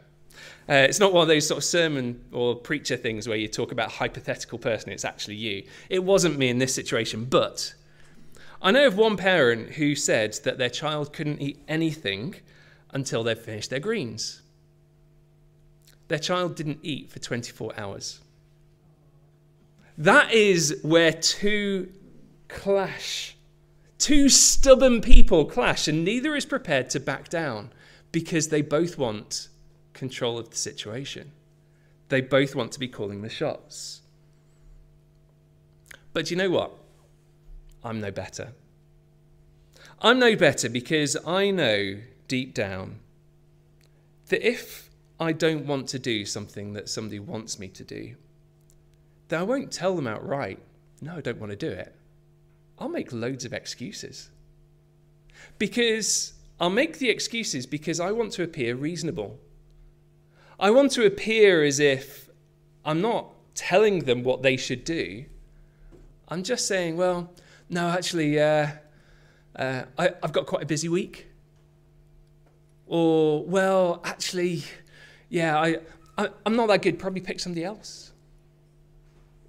Uh, 0.68 0.86
it's 0.88 1.00
not 1.00 1.14
one 1.14 1.24
of 1.24 1.28
those 1.28 1.48
sort 1.48 1.58
of 1.58 1.64
sermon 1.64 2.24
or 2.32 2.56
preacher 2.56 2.98
things 2.98 3.28
where 3.28 3.38
you 3.38 3.48
talk 3.48 3.72
about 3.72 3.88
a 3.88 3.94
hypothetical 3.94 4.60
person, 4.60 4.92
it's 4.92 5.06
actually 5.06 5.36
you. 5.36 5.64
It 5.90 6.04
wasn't 6.04 6.38
me 6.38 6.50
in 6.50 6.58
this 6.58 6.76
situation, 6.76 7.26
but 7.26 7.74
I 8.62 8.72
know 8.72 8.86
of 8.86 8.98
one 8.98 9.18
parent 9.18 9.72
who 9.72 9.96
said 9.96 10.34
that 10.44 10.58
their 10.58 10.70
child 10.70 11.14
couldn't 11.14 11.42
eat 11.42 11.64
anything 11.68 12.36
until 12.92 13.24
they'd 13.24 13.38
finished 13.38 13.70
their 13.70 13.80
greens. 13.80 14.42
Their 16.08 16.20
child 16.20 16.56
didn't 16.56 16.80
eat 16.84 17.10
for 17.10 17.20
24 17.20 17.74
hours. 17.78 18.20
That 20.00 20.32
is 20.32 20.80
where 20.82 21.12
two 21.12 21.92
clash. 22.48 23.36
Two 23.98 24.30
stubborn 24.30 25.02
people 25.02 25.44
clash, 25.44 25.90
and 25.90 26.06
neither 26.06 26.38
is 26.38 26.46
prepared 26.46 26.90
to 26.92 27.02
back 27.02 27.28
down 27.28 27.74
because 28.14 28.48
they 28.48 28.62
both 28.62 28.98
want 28.98 29.50
control 29.94 30.40
of 30.40 30.52
the 30.52 30.56
situation. 30.56 31.34
They 32.08 32.22
both 32.22 32.56
want 32.56 32.72
to 32.72 32.80
be 32.80 32.88
calling 32.88 33.22
the 33.22 33.30
shots. 33.30 34.02
But 36.14 36.32
you 36.32 36.38
know 36.38 36.50
what? 36.50 36.72
I'm 37.84 38.00
no 38.00 38.10
better. 38.10 38.54
I'm 40.02 40.18
no 40.18 40.38
better 40.38 40.70
because 40.70 41.18
I 41.28 41.52
know 41.52 41.98
deep 42.30 42.54
down 42.54 43.00
that 44.30 44.48
if 44.48 44.90
I 45.20 45.34
don't 45.34 45.68
want 45.68 45.90
to 45.90 46.00
do 46.00 46.24
something 46.24 46.72
that 46.72 46.88
somebody 46.88 47.20
wants 47.20 47.60
me 47.60 47.68
to 47.68 47.84
do, 47.84 48.16
then 49.30 49.40
I 49.40 49.44
won't 49.44 49.72
tell 49.72 49.96
them 49.96 50.08
outright, 50.08 50.60
no, 51.02 51.16
I 51.16 51.22
don't 51.22 51.40
want 51.40 51.52
to 51.52 51.56
do 51.56 51.70
it. 51.70 51.96
I'll 52.78 52.90
make 52.90 53.14
loads 53.14 53.46
of 53.46 53.54
excuses. 53.54 54.30
Because 55.58 56.34
I'll 56.60 56.70
make 56.70 56.98
the 56.98 57.10
excuses 57.10 57.66
because 57.66 58.00
I 58.00 58.12
want 58.12 58.34
to 58.34 58.44
appear 58.44 58.76
reasonable. 58.76 59.40
I 60.60 60.72
want 60.72 60.92
to 60.94 61.06
appear 61.06 61.64
as 61.64 61.80
if 61.80 62.30
I'm 62.84 63.02
not 63.02 63.32
telling 63.56 64.00
them 64.00 64.24
what 64.24 64.42
they 64.42 64.58
should 64.58 64.84
do. 64.84 65.26
I'm 66.28 66.44
just 66.44 66.68
saying, 66.68 66.98
well, 66.98 67.32
no, 67.70 67.90
actually, 67.90 68.40
uh, 68.40 68.68
uh, 69.56 69.84
I, 69.98 70.10
I've 70.22 70.34
got 70.34 70.48
quite 70.48 70.64
a 70.64 70.66
busy 70.66 70.90
week. 70.90 71.28
Or, 72.88 73.46
well, 73.46 74.02
actually, 74.04 74.64
yeah, 75.30 75.60
I, 75.60 75.78
I, 76.18 76.30
I'm 76.46 76.56
not 76.56 76.68
that 76.68 76.82
good. 76.82 76.98
Probably 77.00 77.22
pick 77.22 77.40
somebody 77.40 77.64
else. 77.64 78.12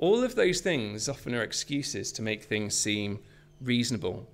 All 0.00 0.24
of 0.24 0.34
those 0.34 0.62
things 0.62 1.10
often 1.10 1.34
are 1.34 1.42
excuses 1.42 2.10
to 2.12 2.22
make 2.22 2.42
things 2.42 2.74
seem 2.74 3.18
reasonable. 3.60 4.26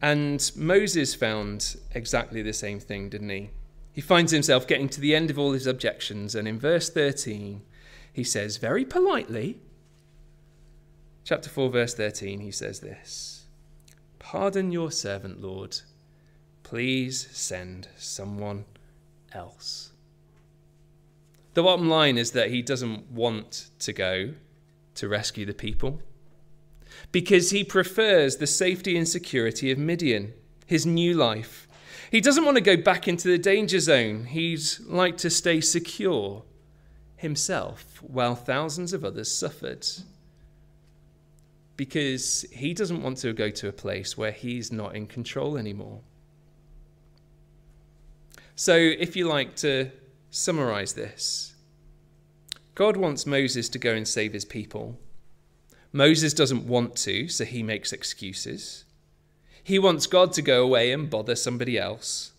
And 0.00 0.50
Moses 0.56 1.14
found 1.14 1.76
exactly 1.94 2.40
the 2.40 2.54
same 2.54 2.80
thing, 2.80 3.10
didn't 3.10 3.28
he? 3.28 3.50
He 3.92 4.00
finds 4.00 4.32
himself 4.32 4.66
getting 4.66 4.88
to 4.88 5.00
the 5.02 5.14
end 5.14 5.30
of 5.30 5.38
all 5.38 5.52
his 5.52 5.66
objections, 5.66 6.34
and 6.34 6.48
in 6.48 6.58
verse 6.58 6.88
13, 6.88 7.60
he 8.10 8.24
says, 8.24 8.56
very 8.56 8.86
politely, 8.86 9.60
chapter 11.24 11.50
4, 11.50 11.68
verse 11.68 11.94
13, 11.94 12.40
he 12.40 12.50
says 12.50 12.80
this 12.80 13.44
Pardon 14.18 14.72
your 14.72 14.90
servant, 14.90 15.42
Lord. 15.42 15.78
Please 16.62 17.28
send 17.32 17.88
someone 17.98 18.64
else. 19.32 19.92
The 21.52 21.62
bottom 21.62 21.90
line 21.90 22.16
is 22.16 22.30
that 22.30 22.50
he 22.50 22.62
doesn't 22.62 23.10
want 23.12 23.68
to 23.80 23.92
go 23.92 24.32
to 24.94 25.08
rescue 25.08 25.44
the 25.46 25.54
people 25.54 26.00
because 27.12 27.50
he 27.50 27.64
prefers 27.64 28.36
the 28.36 28.46
safety 28.46 28.96
and 28.96 29.08
security 29.08 29.70
of 29.70 29.78
Midian, 29.78 30.32
his 30.66 30.86
new 30.86 31.14
life. 31.14 31.68
He 32.10 32.20
doesn't 32.20 32.44
want 32.44 32.56
to 32.56 32.60
go 32.60 32.76
back 32.76 33.08
into 33.08 33.28
the 33.28 33.38
danger 33.38 33.80
zone. 33.80 34.24
He'd 34.26 34.62
like 34.86 35.16
to 35.18 35.30
stay 35.30 35.60
secure 35.60 36.44
himself 37.16 38.02
while 38.02 38.34
thousands 38.34 38.92
of 38.92 39.04
others 39.04 39.30
suffered. 39.30 39.86
Because 41.76 42.44
he 42.52 42.72
doesn't 42.72 43.02
want 43.02 43.18
to 43.18 43.32
go 43.32 43.50
to 43.50 43.68
a 43.68 43.72
place 43.72 44.16
where 44.16 44.30
he's 44.30 44.70
not 44.70 44.94
in 44.94 45.06
control 45.06 45.56
anymore. 45.56 46.00
So, 48.54 48.76
if 48.76 49.16
you 49.16 49.26
like 49.26 49.56
to 49.56 49.90
summarize 50.30 50.92
this, 50.92 51.53
God 52.74 52.96
wants 52.96 53.26
Moses 53.26 53.68
to 53.68 53.78
go 53.78 53.94
and 53.94 54.06
save 54.06 54.32
his 54.32 54.44
people. 54.44 54.98
Moses 55.92 56.34
doesn't 56.34 56.66
want 56.66 56.96
to, 56.96 57.28
so 57.28 57.44
he 57.44 57.62
makes 57.62 57.92
excuses. 57.92 58.84
He 59.62 59.78
wants 59.78 60.08
God 60.08 60.32
to 60.32 60.42
go 60.42 60.62
away 60.62 60.90
and 60.90 61.08
bother 61.08 61.36
somebody 61.36 61.78
else. 61.78 62.32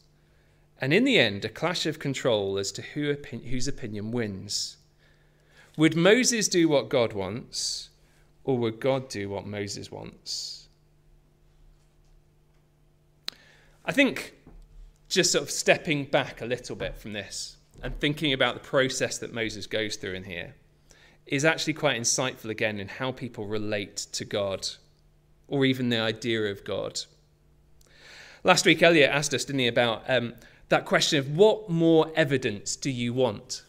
And 0.82 0.94
in 0.94 1.06
the 1.06 1.18
end, 1.18 1.46
a 1.46 1.50
clash 1.50 1.86
of 1.86 2.00
control 2.00 2.58
as 2.58 2.72
to 2.74 2.82
who, 2.82 3.16
whose 3.50 3.68
opinion 3.68 4.12
wins. 4.12 4.76
Would 5.78 5.96
Moses 5.96 6.50
do 6.50 6.68
what 6.68 6.90
God 6.90 7.14
wants, 7.14 7.90
or 8.44 8.58
would 8.58 8.82
God 8.82 9.08
do 9.08 9.30
what 9.30 9.48
Moses 9.48 9.90
wants? 9.90 10.68
I 13.86 13.94
think 13.94 14.34
just 15.08 15.32
sort 15.32 15.44
of 15.44 15.52
stepping 15.52 16.06
back 16.06 16.42
a 16.42 16.46
little 16.46 16.76
bit 16.76 16.98
from 16.98 17.14
this 17.14 17.55
and 17.86 18.00
thinking 18.00 18.34
about 18.34 18.56
the 18.56 18.68
process 18.68 19.20
that 19.20 19.32
Moses 19.32 19.68
goes 19.68 19.96
through 19.96 20.16
in 20.16 20.24
here 20.24 20.56
is 21.28 21.46
actually 21.46 21.74
quite 21.74 22.02
insightful 22.02 22.50
again 22.50 22.80
in 22.80 22.88
how 22.88 23.12
people 23.12 23.46
relate 23.46 23.96
to 24.14 24.26
God 24.26 24.68
or 25.48 25.66
even 25.66 25.90
the 25.90 26.00
idea 26.00 26.46
of 26.46 26.64
God. 26.64 27.02
Last 28.44 28.66
week, 28.66 28.82
Elliot 28.82 29.12
asked 29.12 29.36
us, 29.36 29.46
didn't 29.46 29.60
he, 29.60 29.68
about 29.68 30.02
um, 30.08 30.34
that 30.70 30.86
question 30.86 31.20
of 31.20 31.38
what 31.38 31.70
more 31.70 32.12
evidence 32.16 32.76
do 32.76 32.90
you 32.90 33.14
want? 33.14 33.64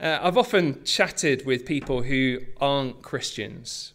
Uh, 0.00 0.18
I've 0.22 0.38
often 0.38 0.84
chatted 0.84 1.44
with 1.44 1.66
people 1.66 2.02
who 2.02 2.38
aren't 2.62 3.02
Christians, 3.02 3.92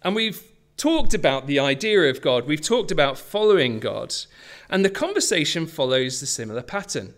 and 0.00 0.14
we've 0.14 0.42
talked 0.78 1.12
about 1.12 1.46
the 1.46 1.58
idea 1.58 2.08
of 2.08 2.22
God, 2.22 2.46
we've 2.46 2.60
talked 2.62 2.90
about 2.90 3.18
following 3.18 3.80
God, 3.80 4.14
and 4.70 4.82
the 4.82 4.90
conversation 4.90 5.66
follows 5.66 6.20
the 6.20 6.26
similar 6.26 6.62
pattern. 6.62 7.12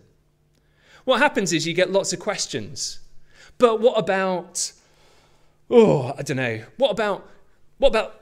What 1.05 1.19
happens 1.19 1.51
is 1.53 1.67
you 1.67 1.73
get 1.73 1.91
lots 1.91 2.13
of 2.13 2.19
questions 2.19 2.99
but 3.57 3.79
what 3.79 3.97
about, 3.97 4.71
oh, 5.69 6.13
I 6.17 6.21
don't 6.23 6.37
know. 6.37 6.63
What 6.77 6.91
about, 6.91 7.29
what 7.77 7.89
about 7.89 8.21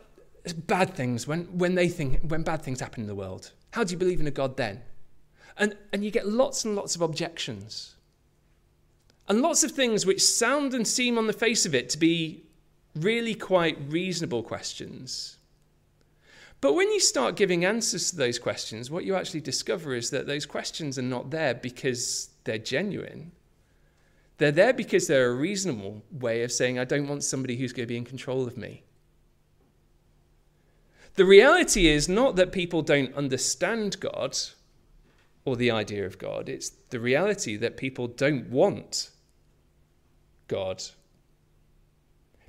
bad 0.67 0.93
things 0.93 1.27
when, 1.27 1.45
when 1.57 1.75
they 1.75 1.87
think, 1.87 2.21
when 2.21 2.43
bad 2.43 2.61
things 2.61 2.79
happen 2.79 3.01
in 3.01 3.07
the 3.07 3.15
world? 3.15 3.51
How 3.71 3.83
do 3.83 3.91
you 3.91 3.97
believe 3.97 4.19
in 4.19 4.27
a 4.27 4.31
God 4.31 4.57
then? 4.57 4.81
And, 5.57 5.75
and 5.93 6.03
you 6.03 6.11
get 6.11 6.27
lots 6.27 6.65
and 6.65 6.75
lots 6.75 6.95
of 6.95 7.01
objections. 7.01 7.95
And 9.27 9.41
lots 9.41 9.63
of 9.63 9.71
things 9.71 10.05
which 10.05 10.21
sound 10.21 10.73
and 10.73 10.87
seem 10.87 11.17
on 11.17 11.27
the 11.27 11.33
face 11.33 11.65
of 11.65 11.73
it 11.75 11.89
to 11.89 11.97
be 11.97 12.43
really 12.95 13.35
quite 13.35 13.77
reasonable 13.87 14.43
questions. 14.43 15.37
But 16.61 16.73
when 16.73 16.91
you 16.91 16.99
start 16.99 17.35
giving 17.35 17.65
answers 17.65 18.11
to 18.11 18.17
those 18.17 18.37
questions, 18.37 18.91
what 18.91 19.03
you 19.03 19.15
actually 19.15 19.41
discover 19.41 19.95
is 19.95 20.11
that 20.11 20.27
those 20.27 20.45
questions 20.45 20.99
are 20.99 21.03
not 21.03 21.31
there 21.31 21.55
because 21.55 22.29
they're 22.43 22.59
genuine. 22.59 23.31
They're 24.37 24.51
there 24.51 24.73
because 24.73 25.07
they're 25.07 25.31
a 25.31 25.35
reasonable 25.35 26.03
way 26.11 26.43
of 26.43 26.51
saying, 26.51 26.77
I 26.77 26.85
don't 26.85 27.07
want 27.07 27.23
somebody 27.23 27.57
who's 27.57 27.73
going 27.73 27.87
to 27.87 27.91
be 27.91 27.97
in 27.97 28.05
control 28.05 28.45
of 28.45 28.57
me. 28.57 28.83
The 31.15 31.25
reality 31.25 31.87
is 31.87 32.07
not 32.07 32.35
that 32.37 32.51
people 32.51 32.83
don't 32.83 33.13
understand 33.15 33.99
God 33.99 34.37
or 35.43 35.55
the 35.55 35.71
idea 35.71 36.05
of 36.05 36.19
God, 36.19 36.47
it's 36.47 36.69
the 36.69 36.99
reality 36.99 37.57
that 37.57 37.75
people 37.75 38.07
don't 38.07 38.49
want 38.49 39.09
God. 40.47 40.83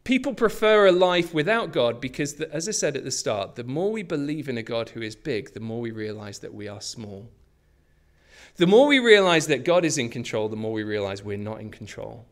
People 0.04 0.34
prefer 0.34 0.86
a 0.86 0.92
life 0.92 1.32
without 1.32 1.72
God 1.72 2.00
because, 2.00 2.40
as 2.40 2.68
I 2.68 2.72
said 2.72 2.96
at 2.96 3.04
the 3.04 3.10
start, 3.10 3.54
the 3.54 3.64
more 3.64 3.92
we 3.92 4.02
believe 4.02 4.48
in 4.48 4.58
a 4.58 4.62
God 4.62 4.90
who 4.90 5.02
is 5.02 5.14
big, 5.14 5.54
the 5.54 5.60
more 5.60 5.80
we 5.80 5.92
realize 5.92 6.40
that 6.40 6.54
we 6.54 6.66
are 6.66 6.80
small. 6.80 7.30
The 8.56 8.66
more 8.66 8.86
we 8.86 8.98
realize 8.98 9.46
that 9.46 9.64
God 9.64 9.84
is 9.84 9.98
in 9.98 10.08
control, 10.08 10.48
the 10.48 10.56
more 10.56 10.72
we 10.72 10.82
realize 10.82 11.22
we're 11.22 11.38
not 11.38 11.60
in 11.60 11.70
control. 11.70 12.26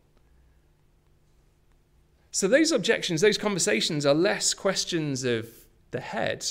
So, 2.31 2.47
those 2.47 2.71
objections, 2.71 3.21
those 3.21 3.37
conversations 3.37 4.05
are 4.05 4.13
less 4.13 4.53
questions 4.53 5.23
of 5.23 5.49
the 5.91 6.01
head 6.01 6.45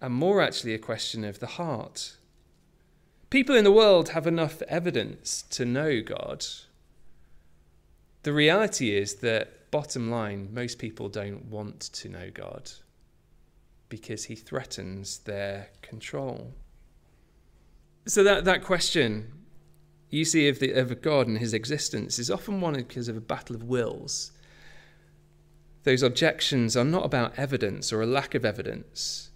and 0.00 0.14
more 0.14 0.40
actually 0.40 0.74
a 0.74 0.78
question 0.78 1.24
of 1.24 1.40
the 1.40 1.46
heart. 1.46 2.16
People 3.30 3.56
in 3.56 3.64
the 3.64 3.72
world 3.72 4.10
have 4.10 4.26
enough 4.26 4.62
evidence 4.62 5.42
to 5.50 5.64
know 5.64 6.00
God. 6.00 6.44
The 8.22 8.32
reality 8.32 8.96
is 8.96 9.16
that, 9.16 9.52
bottom 9.70 10.10
line, 10.10 10.48
most 10.52 10.78
people 10.78 11.08
don't 11.08 11.46
want 11.46 11.80
to 11.80 12.08
know 12.08 12.30
God 12.32 12.70
because 13.88 14.24
he 14.24 14.34
threatens 14.34 15.18
their 15.18 15.68
control. 15.82 16.52
So 18.06 18.22
that, 18.22 18.44
that 18.44 18.64
question 18.64 19.32
you 20.10 20.24
see 20.24 20.48
of, 20.48 20.58
the, 20.58 20.72
of 20.72 21.02
God 21.02 21.26
and 21.26 21.38
his 21.38 21.52
existence 21.52 22.18
is 22.18 22.30
often 22.30 22.60
one 22.60 22.74
because 22.74 23.08
of 23.08 23.16
a 23.16 23.20
battle 23.20 23.54
of 23.54 23.62
wills. 23.64 24.32
Those 25.84 26.02
objections 26.02 26.76
are 26.76 26.84
not 26.84 27.04
about 27.04 27.38
evidence 27.38 27.92
or 27.92 28.02
a 28.02 28.06
lack 28.06 28.34
of 28.34 28.44
evidence. 28.44 29.30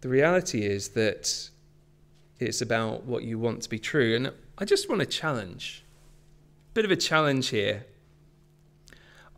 The 0.00 0.08
reality 0.08 0.62
is 0.62 0.90
that 0.90 1.50
it's 2.38 2.62
about 2.62 3.04
what 3.04 3.24
you 3.24 3.38
want 3.38 3.62
to 3.62 3.68
be 3.68 3.78
true. 3.78 4.16
And 4.16 4.32
I 4.58 4.64
just 4.64 4.88
want 4.88 5.00
to 5.00 5.06
challenge, 5.06 5.84
a 6.70 6.74
bit 6.74 6.84
of 6.84 6.90
a 6.90 6.96
challenge 6.96 7.48
here. 7.48 7.86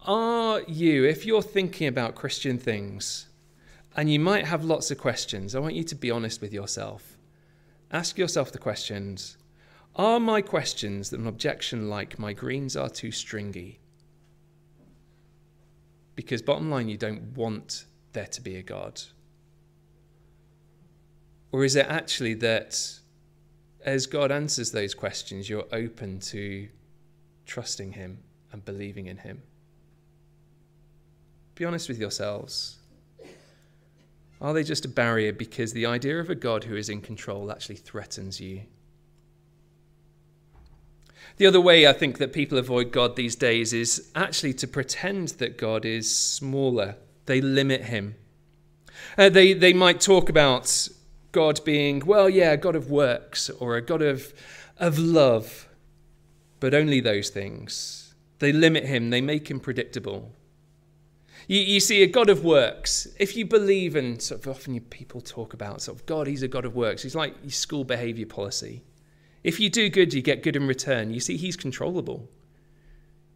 Are 0.07 0.62
you, 0.62 1.05
if 1.05 1.25
you're 1.25 1.43
thinking 1.43 1.87
about 1.87 2.15
Christian 2.15 2.59
things, 2.59 3.27
and 3.97 4.11
you 4.11 4.19
might 4.19 4.47
have 4.47 4.65
lots 4.65 4.91
of 4.91 4.99
questions, 4.99 5.55
I 5.55 5.61
want 5.61 5.75
you 5.75 5.85
to 5.85 5.95
be 5.95 6.11
honest 6.11 6.41
with 6.41 6.53
yourself 6.53 7.17
ask 7.93 8.17
yourself 8.17 8.51
the 8.51 8.59
questions 8.59 9.37
Are 9.95 10.19
my 10.19 10.41
questions 10.41 11.12
an 11.12 11.27
objection 11.27 11.91
like 11.91 12.19
my 12.19 12.33
greens 12.33 12.77
are 12.77 12.88
too 12.88 13.12
stringy? 13.12 13.79
Because, 16.15 16.43
bottom 16.43 16.71
line, 16.71 16.88
you 16.88 16.97
don't 16.97 17.35
want 17.37 17.87
there 18.12 18.27
to 18.27 18.41
be 18.41 18.57
a 18.57 18.62
God? 18.62 19.01
Or 21.53 21.65
is 21.65 21.77
it 21.77 21.87
actually 21.87 22.35
that 22.35 22.99
as 23.85 24.07
God 24.07 24.31
answers 24.31 24.73
those 24.73 24.95
questions, 24.95 25.49
you're 25.49 25.67
open 25.73 26.21
to 26.21 26.69
trusting 27.47 27.93
Him 27.93 28.19
and 28.53 28.65
believing 28.65 29.07
in 29.07 29.19
Him? 29.19 29.43
Be 31.62 31.66
honest 31.66 31.88
with 31.88 32.01
yourselves. 32.01 32.79
Are 34.40 34.53
they 34.53 34.64
just 34.64 34.85
a 34.85 34.88
barrier 34.88 35.33
because 35.33 35.72
the 35.72 35.87
idea 35.87 36.18
of 36.18 36.29
a 36.29 36.35
God 36.35 36.64
who 36.64 36.75
is 36.75 36.88
in 36.88 37.01
control 37.01 37.53
actually 37.53 37.77
threatens 37.77 38.40
you? 38.40 38.62
The 41.37 41.46
other 41.46 41.61
way 41.61 41.87
I 41.87 41.92
think 41.92 42.18
that 42.18 42.33
people 42.33 42.59
avoid 42.59 42.90
God 42.90 43.14
these 43.14 43.37
days 43.37 43.72
is 43.72 44.11
actually 44.16 44.55
to 44.55 44.66
pretend 44.66 45.29
that 45.38 45.57
God 45.57 45.85
is 45.85 46.12
smaller. 46.12 46.96
They 47.27 47.40
limit 47.40 47.83
him. 47.83 48.16
Uh, 49.16 49.29
they, 49.29 49.53
they 49.53 49.72
might 49.72 50.01
talk 50.01 50.29
about 50.29 50.88
God 51.31 51.64
being, 51.64 52.05
well, 52.05 52.29
yeah, 52.29 52.51
a 52.51 52.57
God 52.57 52.75
of 52.75 52.90
works 52.90 53.51
or 53.51 53.77
a 53.77 53.83
God 53.83 54.03
of, 54.03 54.35
of 54.79 54.98
love, 54.98 55.68
but 56.59 56.75
only 56.75 56.98
those 56.98 57.31
things. 57.31 58.14
They 58.40 58.51
limit 58.53 58.87
him, 58.87 59.11
they 59.11 59.20
make 59.20 59.48
him 59.48 59.61
predictable. 59.61 60.33
You, 61.48 61.61
you 61.61 61.81
see, 61.81 62.02
a 62.02 62.07
God 62.07 62.28
of 62.31 62.44
works, 62.44 63.09
if 63.18 63.37
you 63.37 63.44
believe 63.44 63.96
in, 63.96 64.20
sort 64.20 64.42
of 64.42 64.48
often 64.48 64.78
people 64.81 65.20
talk 65.20 65.55
about 65.55 65.83
sort 65.83 65.98
of 65.98 66.07
God, 66.07 66.26
he's 66.26 66.42
a 66.42 66.48
God 66.48 66.64
of 66.64 66.74
works. 66.74 67.02
He's 67.02 67.14
like 67.14 67.35
school 67.48 67.85
behavior 67.85 68.26
policy. 68.26 68.83
If 69.42 69.59
you 69.59 69.68
do 69.68 69.88
good, 69.88 70.14
you 70.14 70.22
get 70.22 70.42
good 70.42 70.57
in 70.57 70.66
return. 70.66 71.12
You 71.12 71.20
see, 71.20 71.37
he's 71.37 71.57
controllable. 71.57 72.28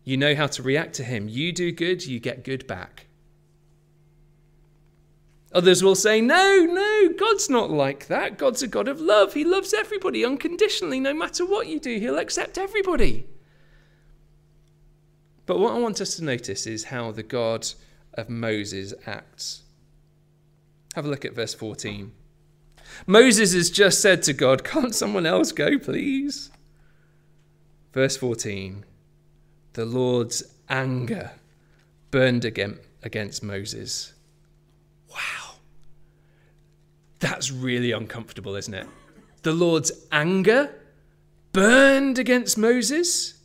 You 0.05 0.17
know 0.17 0.35
how 0.37 0.47
to 0.47 0.63
react 0.63 0.95
to 0.95 1.05
him. 1.05 1.29
You 1.29 1.53
do 1.53 1.73
good, 1.73 2.07
you 2.07 2.21
get 2.21 2.45
good 2.45 2.67
back. 2.67 3.07
Others 5.53 5.83
will 5.83 5.95
say, 5.95 6.21
no, 6.21 6.65
no, 6.65 7.13
God's 7.19 7.49
not 7.49 7.71
like 7.71 8.09
that. 8.09 8.37
God's 8.37 8.63
a 8.63 8.69
God 8.69 8.89
of 8.89 9.01
love. 9.01 9.35
He 9.35 9.45
loves 9.45 9.73
everybody 9.73 10.25
unconditionally. 10.25 11.01
No 11.01 11.15
matter 11.15 11.47
what 11.47 11.67
you 11.67 11.81
do, 11.81 11.99
He'll 11.99 12.19
accept 12.19 12.59
everybody. 12.59 13.27
But 15.47 15.59
what 15.59 15.75
I 15.75 15.79
want 15.79 16.01
us 16.01 16.17
to 16.17 16.25
notice 16.25 16.67
is 16.67 16.85
how 16.85 17.11
the 17.11 17.23
God 17.23 17.69
of 18.17 18.29
Moses 18.29 18.95
acts. 19.07 19.63
Have 20.95 21.05
a 21.05 21.09
look 21.09 21.25
at 21.25 21.35
verse 21.35 21.55
14. 21.55 22.13
Moses 23.07 23.53
has 23.53 23.71
just 23.71 24.01
said 24.01 24.23
to 24.23 24.33
God, 24.33 24.65
Can't 24.65 24.95
someone 24.95 25.27
else 25.27 25.53
go, 25.53 25.79
please? 25.79 26.51
Verse 27.93 28.17
14 28.17 28.85
The 29.75 29.85
Lord's 29.85 30.43
anger 30.69 31.33
burned 32.11 32.45
against 32.45 33.43
Moses. 33.43 34.15
Wow. 35.11 35.57
That's 37.19 37.51
really 37.51 37.93
uncomfortable, 37.93 38.57
isn't 38.57 38.75
it? 38.75 38.87
The 39.43 39.53
Lord's 39.53 39.93
anger 40.13 40.75
burned 41.53 42.19
against 42.19 42.59
Moses. 42.59 43.36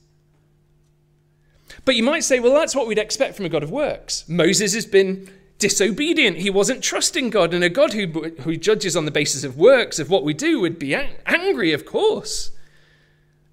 But 1.86 1.96
you 1.96 2.04
might 2.04 2.24
say, 2.24 2.40
well, 2.40 2.54
that's 2.54 2.76
what 2.76 2.88
we'd 2.88 2.98
expect 2.98 3.36
from 3.36 3.46
a 3.46 3.50
God 3.50 3.64
of 3.64 3.72
works. 3.72 4.28
Moses 4.28 4.74
has 4.74 4.86
been 4.86 5.30
disobedient. 5.58 6.38
He 6.38 6.50
wasn't 6.50 6.84
trusting 6.84 7.30
God. 7.30 7.54
And 7.54 7.64
a 7.64 7.70
God 7.70 7.94
who, 7.94 8.08
who 8.42 8.58
judges 8.58 8.96
on 8.96 9.06
the 9.06 9.12
basis 9.12 9.44
of 9.44 9.58
works, 9.58 10.00
of 10.00 10.10
what 10.10 10.24
we 10.24 10.34
do, 10.34 10.60
would 10.60 10.80
be 10.80 10.96
angry, 11.26 11.72
of 11.74 11.86
course. 11.86 12.52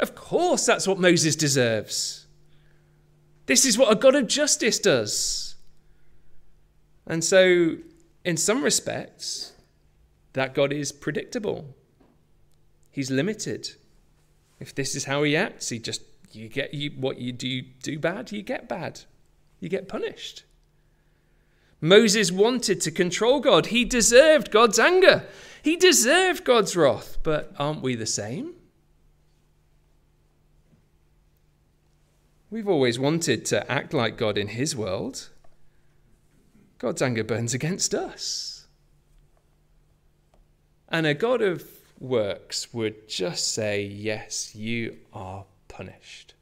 Of 0.00 0.14
course, 0.14 0.64
that's 0.66 0.86
what 0.86 0.98
Moses 0.98 1.36
deserves. 1.36 2.26
This 3.46 3.64
is 3.64 3.78
what 3.78 3.92
a 3.92 3.96
God 3.96 4.14
of 4.14 4.26
justice 4.26 4.78
does. 4.78 5.54
And 7.06 7.24
so, 7.24 7.76
in 8.24 8.36
some 8.36 8.62
respects, 8.62 9.52
that 10.34 10.54
God 10.54 10.72
is 10.72 10.92
predictable. 10.92 11.74
He's 12.90 13.10
limited. 13.10 13.70
If 14.60 14.74
this 14.74 14.94
is 14.94 15.04
how 15.04 15.22
he 15.22 15.36
acts, 15.36 15.68
he 15.68 15.78
just 15.78 16.02
you 16.32 16.48
get 16.48 16.74
you 16.74 16.90
what 16.90 17.18
you 17.18 17.32
do 17.32 17.62
do 17.82 17.98
bad, 17.98 18.32
you 18.32 18.42
get 18.42 18.68
bad. 18.68 19.00
You 19.60 19.68
get 19.68 19.88
punished. 19.88 20.44
Moses 21.80 22.32
wanted 22.32 22.80
to 22.82 22.90
control 22.90 23.40
God. 23.40 23.66
He 23.66 23.84
deserved 23.84 24.50
God's 24.50 24.78
anger. 24.78 25.24
He 25.62 25.76
deserved 25.76 26.44
God's 26.44 26.76
wrath. 26.76 27.18
But 27.22 27.52
aren't 27.58 27.82
we 27.82 27.94
the 27.94 28.06
same? 28.06 28.54
We've 32.50 32.68
always 32.68 32.98
wanted 32.98 33.44
to 33.46 33.70
act 33.70 33.92
like 33.92 34.16
God 34.16 34.38
in 34.38 34.48
His 34.48 34.74
world. 34.74 35.28
God's 36.78 37.02
anger 37.02 37.24
burns 37.24 37.54
against 37.54 37.94
us. 37.94 38.66
And 40.88 41.06
a 41.06 41.14
God 41.14 41.42
of 41.42 41.68
works 42.00 42.72
would 42.72 43.08
just 43.08 43.52
say, 43.52 43.82
Yes, 43.82 44.54
you 44.54 44.96
are 45.12 45.44
punished. 45.78 46.34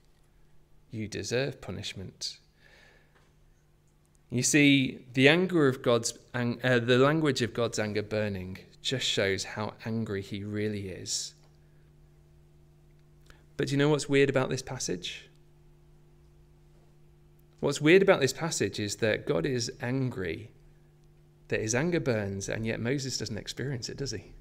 You 0.91 1.09
deserve 1.09 1.61
punishment. 1.61 2.39
You 4.31 4.43
see, 4.43 5.01
the 5.13 5.29
anger 5.29 5.69
of 5.69 5.83
God's 5.83 6.15
uh, 6.35 6.79
the 6.79 6.97
language 6.97 7.43
of 7.43 7.53
God's 7.53 7.79
anger 7.79 8.03
burning 8.03 8.59
just 8.81 9.05
shows 9.05 9.45
how 9.45 9.75
angry 9.85 10.23
he 10.23 10.43
really 10.43 10.89
is. 10.89 11.35
But 13.59 13.67
do 13.67 13.73
you 13.73 13.79
know 13.79 13.91
what's 13.91 14.09
weird 14.09 14.31
about 14.31 14.49
this 14.49 14.63
passage? 14.63 15.29
What's 17.61 17.81
weird 17.81 18.01
about 18.01 18.21
this 18.21 18.33
passage 18.33 18.81
is 18.81 18.97
that 18.97 19.27
God 19.27 19.45
is 19.45 19.71
angry, 19.83 20.51
that 21.49 21.61
his 21.61 21.75
anger 21.75 22.01
burns, 22.01 22.49
and 22.49 22.65
yet 22.65 22.81
Moses 22.81 23.19
doesn't 23.19 23.37
experience 23.37 23.91
it, 23.91 23.99
does 23.99 24.13
he? 24.13 24.33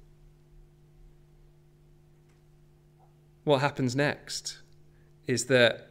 What 3.44 3.60
happens 3.60 3.94
next 3.94 4.58
is 5.26 5.46
that, 5.46 5.88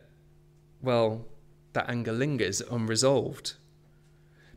well, 0.81 1.25
that 1.73 1.89
anger 1.89 2.13
lingers 2.13 2.61
unresolved 2.61 3.53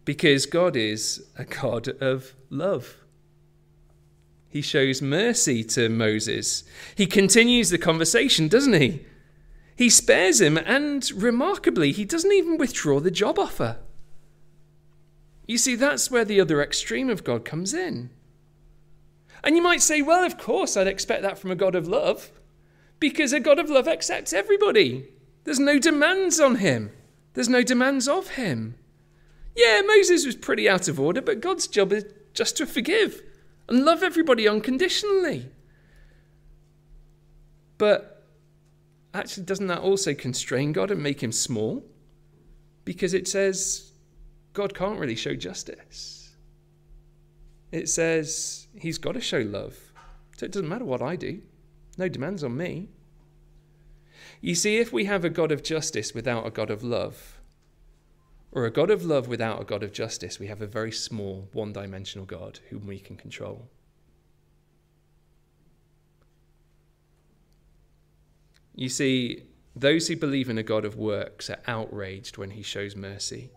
because 0.05 0.47
God 0.47 0.77
is 0.77 1.27
a 1.37 1.45
God 1.45 1.89
of 2.01 2.35
love. 2.49 2.97
He 4.49 4.63
shows 4.63 5.03
mercy 5.03 5.63
to 5.65 5.89
Moses. 5.89 6.65
He 6.95 7.07
continues 7.07 7.71
the 7.71 7.79
conversation, 7.79 8.49
doesn't 8.49 8.81
he? 8.81 9.05
He 9.77 9.91
spares 9.91 10.41
him, 10.41 10.57
and 10.57 11.09
remarkably, 11.13 11.93
he 11.93 12.05
doesn't 12.05 12.33
even 12.33 12.57
withdraw 12.57 12.99
the 12.99 13.11
job 13.11 13.39
offer. 13.39 13.77
You 15.47 15.59
see, 15.59 15.77
that's 15.77 16.11
where 16.11 16.25
the 16.25 16.41
other 16.41 16.63
extreme 16.63 17.11
of 17.11 17.23
God 17.23 17.45
comes 17.45 17.75
in. 17.75 18.11
And 19.45 19.55
you 19.55 19.63
might 19.63 19.83
say, 19.83 20.03
well, 20.03 20.25
of 20.25 20.37
course, 20.37 20.77
I'd 20.77 20.87
expect 20.87 21.23
that 21.23 21.39
from 21.39 21.51
a 21.51 21.55
God 21.57 21.75
of 21.75 21.87
love, 21.87 22.31
because 23.01 23.33
a 23.33 23.41
God 23.41 23.59
of 23.59 23.71
love 23.71 23.89
accepts 23.89 24.33
everybody. 24.33 25.09
There's 25.45 25.61
no 25.61 25.79
demands 25.79 26.41
on 26.41 26.57
him, 26.57 26.91
there's 27.35 27.49
no 27.49 27.63
demands 27.63 28.09
of 28.09 28.31
him. 28.31 28.77
Yeah, 29.57 29.83
Moses 29.85 30.25
was 30.25 30.37
pretty 30.37 30.69
out 30.69 30.87
of 30.89 31.01
order, 31.01 31.21
but 31.21 31.41
God's 31.41 31.67
job 31.67 31.93
is 31.93 32.05
just 32.33 32.57
to 32.59 32.67
forgive 32.67 33.23
and 33.69 33.85
love 33.85 34.03
everybody 34.03 34.47
unconditionally. 34.47 35.51
But 37.77 38.25
actually, 39.15 39.47
doesn't 39.47 39.67
that 39.69 39.81
also 39.81 40.15
constrain 40.15 40.73
God 40.73 40.91
and 40.91 41.03
make 41.03 41.23
him 41.23 41.33
small? 41.33 41.85
Because 42.85 43.15
it 43.15 43.27
says 43.27 43.93
God 44.53 44.75
can't 44.75 44.99
really 44.99 45.17
show 45.17 45.35
justice. 45.35 46.37
It 47.71 47.89
says 47.89 48.67
he's 48.75 48.99
got 48.99 49.13
to 49.13 49.21
show 49.21 49.39
love. 49.39 49.77
So 50.37 50.47
it 50.47 50.53
doesn't 50.53 50.69
matter 50.69 50.85
what 50.85 51.03
I 51.03 51.17
do, 51.17 51.43
no 51.99 52.09
demands 52.09 52.43
on 52.43 52.57
me. 52.57 52.89
You 54.41 54.55
see, 54.55 54.79
if 54.79 54.93
we 54.93 55.05
have 55.07 55.25
a 55.25 55.31
God 55.31 55.51
of 55.51 55.63
justice 55.63 56.15
without 56.15 56.47
a 56.47 56.51
God 56.51 56.71
of 56.71 56.85
love, 56.85 57.41
or 58.53 58.65
a 58.65 58.71
God 58.71 58.91
of 58.91 59.05
love 59.05 59.29
without 59.29 59.61
a 59.61 59.65
God 59.65 59.83
of 59.83 59.93
justice, 59.93 60.39
we 60.39 60.47
have 60.47 60.63
a 60.63 60.67
very 60.67 60.93
small, 60.93 61.49
one 61.53 61.73
dimensional 61.73 62.25
God 62.25 62.61
whom 62.71 62.87
we 62.87 62.99
can 62.99 63.17
control. 63.17 63.69
You 68.75 68.89
see, 68.89 69.43
those 69.75 70.07
who 70.07 70.17
believe 70.17 70.49
in 70.49 70.57
a 70.57 70.63
God 70.63 70.85
of 70.85 70.97
works 70.97 71.51
are 71.51 71.59
outraged 71.67 72.39
when 72.39 72.53
he 72.53 72.63
shows 72.63 72.95
mercy. 72.95 73.51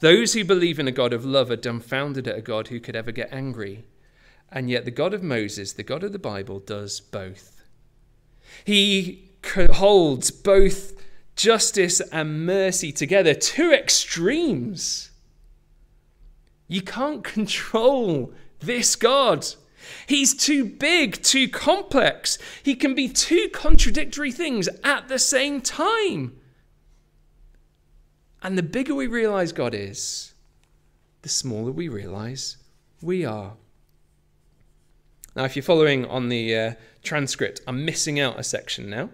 Those 0.00 0.34
who 0.34 0.44
believe 0.44 0.78
in 0.78 0.88
a 0.88 0.92
God 0.92 1.12
of 1.12 1.24
love 1.24 1.50
are 1.50 1.56
dumbfounded 1.56 2.28
at 2.28 2.38
a 2.38 2.42
God 2.42 2.68
who 2.68 2.80
could 2.80 2.96
ever 2.96 3.12
get 3.12 3.32
angry. 3.32 3.84
And 4.52 4.68
yet, 4.68 4.84
the 4.84 4.90
God 4.90 5.14
of 5.14 5.22
Moses, 5.22 5.72
the 5.72 5.82
God 5.82 6.02
of 6.02 6.12
the 6.12 6.18
Bible, 6.18 6.58
does 6.58 7.00
both. 7.00 7.62
He 8.64 9.30
holds 9.54 10.30
both 10.30 11.00
justice 11.36 12.00
and 12.12 12.44
mercy 12.44 12.92
together, 12.92 13.32
two 13.32 13.72
extremes. 13.72 15.10
You 16.68 16.82
can't 16.82 17.24
control 17.24 18.32
this 18.60 18.96
God. 18.96 19.46
He's 20.06 20.34
too 20.34 20.64
big, 20.64 21.22
too 21.22 21.48
complex. 21.48 22.38
He 22.62 22.74
can 22.74 22.94
be 22.94 23.08
two 23.08 23.48
contradictory 23.52 24.32
things 24.32 24.68
at 24.84 25.08
the 25.08 25.18
same 25.18 25.60
time. 25.60 26.36
And 28.42 28.56
the 28.56 28.62
bigger 28.62 28.94
we 28.94 29.06
realize 29.06 29.52
God 29.52 29.74
is, 29.74 30.34
the 31.22 31.28
smaller 31.28 31.72
we 31.72 31.88
realize 31.88 32.56
we 33.02 33.24
are. 33.24 33.54
Now, 35.36 35.44
if 35.44 35.54
you're 35.54 35.62
following 35.62 36.04
on 36.06 36.28
the 36.28 36.56
uh, 36.56 36.74
transcript, 37.02 37.60
I'm 37.66 37.84
missing 37.84 38.18
out 38.18 38.38
a 38.38 38.44
section 38.44 38.90
now, 38.90 39.10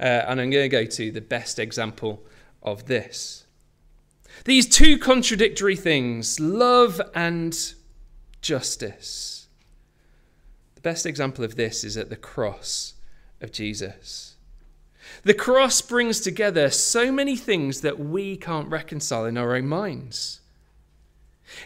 uh, 0.00 0.24
and 0.26 0.40
I'm 0.40 0.50
going 0.50 0.64
to 0.64 0.68
go 0.68 0.84
to 0.84 1.10
the 1.10 1.20
best 1.20 1.58
example 1.58 2.22
of 2.62 2.86
this. 2.86 3.44
These 4.44 4.66
two 4.66 4.98
contradictory 4.98 5.76
things, 5.76 6.40
love 6.40 7.00
and 7.14 7.56
justice. 8.40 9.46
The 10.74 10.80
best 10.80 11.06
example 11.06 11.44
of 11.44 11.56
this 11.56 11.84
is 11.84 11.96
at 11.96 12.08
the 12.08 12.16
cross 12.16 12.94
of 13.40 13.52
Jesus. 13.52 14.36
The 15.24 15.34
cross 15.34 15.80
brings 15.82 16.20
together 16.20 16.70
so 16.70 17.12
many 17.12 17.36
things 17.36 17.82
that 17.82 17.98
we 17.98 18.36
can't 18.36 18.68
reconcile 18.68 19.26
in 19.26 19.36
our 19.36 19.54
own 19.54 19.68
minds. 19.68 20.40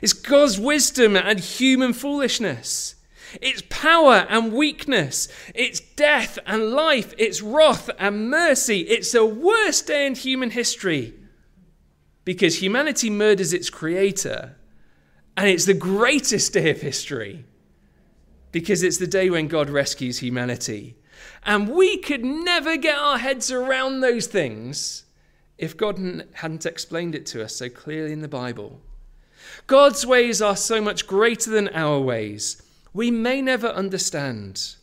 It's 0.03 0.13
God's 0.13 0.59
wisdom 0.59 1.17
and 1.17 1.39
human 1.39 1.93
foolishness. 1.93 2.96
It's 3.41 3.63
power 3.69 4.27
and 4.29 4.53
weakness. 4.53 5.29
It's 5.55 5.81
death 5.81 6.39
and 6.47 6.71
life. 6.71 7.15
It's 7.19 7.43
wrath 7.43 7.91
and 7.99 8.31
mercy. 8.31 8.81
It's 8.81 9.13
the 9.13 9.25
worst 9.25 9.87
day 9.87 10.07
in 10.07 10.15
human 10.15 10.51
history 10.51 11.15
because 12.25 12.61
humanity 12.61 13.11
murders 13.11 13.53
its 13.53 13.71
creator. 13.71 14.57
And 15.37 15.49
it's 15.49 15.67
the 15.67 15.75
greatest 15.75 16.53
day 16.53 16.71
of 16.71 16.81
history 16.81 17.45
because 18.53 18.83
it's 18.83 18.99
the 18.99 19.07
day 19.07 19.29
when 19.29 19.49
God 19.49 19.69
rescues 19.69 20.19
humanity. 20.19 20.97
And 21.45 21.69
we 21.69 21.99
could 21.99 22.25
never 22.25 22.77
get 22.77 22.99
our 22.99 23.19
heads 23.19 23.51
around 23.51 24.01
those 24.01 24.27
things 24.27 25.05
if 25.59 25.77
God 25.77 26.25
hadn't 26.35 26.67
explained 26.67 27.15
it 27.15 27.27
to 27.27 27.45
us 27.45 27.55
so 27.57 27.69
clearly 27.69 28.13
in 28.13 28.21
the 28.21 28.29
Bible. 28.29 28.81
God's 29.67 30.05
ways 30.05 30.43
are 30.43 30.57
so 30.57 30.81
much 30.81 31.07
greater 31.07 31.51
than 31.51 31.69
our 31.69 32.01
ways. 32.01 32.63
We 32.97 33.11
may 33.11 33.43
never 33.43 33.67
understand. 33.67 34.77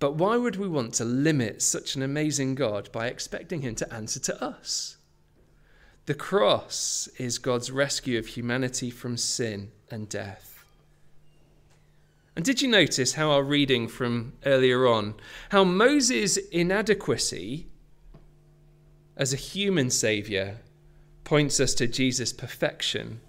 But 0.00 0.16
why 0.16 0.36
would 0.36 0.56
we 0.56 0.68
want 0.68 0.92
to 0.96 1.04
limit 1.06 1.62
such 1.62 1.96
an 1.96 2.02
amazing 2.02 2.56
God 2.56 2.92
by 2.92 3.06
expecting 3.06 3.62
Him 3.62 3.74
to 3.76 3.90
answer 3.90 4.20
to 4.20 4.44
us? 4.44 4.98
The 6.04 6.12
cross 6.12 7.08
is 7.16 7.38
God's 7.38 7.70
rescue 7.70 8.18
of 8.18 8.26
humanity 8.26 8.90
from 8.90 9.16
sin 9.16 9.72
and 9.90 10.10
death. 10.10 10.62
And 12.36 12.44
did 12.44 12.60
you 12.60 12.68
notice 12.68 13.14
how 13.14 13.30
our 13.30 13.42
reading 13.42 13.88
from 13.88 14.34
earlier 14.44 14.86
on, 14.86 15.14
how 15.48 15.64
Moses' 15.64 16.36
inadequacy 16.36 17.66
as 19.16 19.32
a 19.32 19.36
human 19.36 19.88
saviour 19.88 20.56
points 21.24 21.60
us 21.60 21.72
to 21.76 21.86
Jesus' 21.86 22.34
perfection 22.34 23.22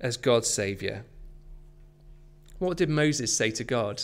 as 0.00 0.16
God's 0.16 0.48
saviour? 0.48 1.04
What 2.60 2.76
did 2.76 2.90
Moses 2.90 3.34
say 3.34 3.50
to 3.52 3.64
God? 3.64 4.02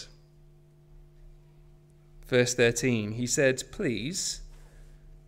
Verse 2.26 2.54
13, 2.54 3.12
he 3.12 3.26
said, 3.26 3.62
Please, 3.70 4.40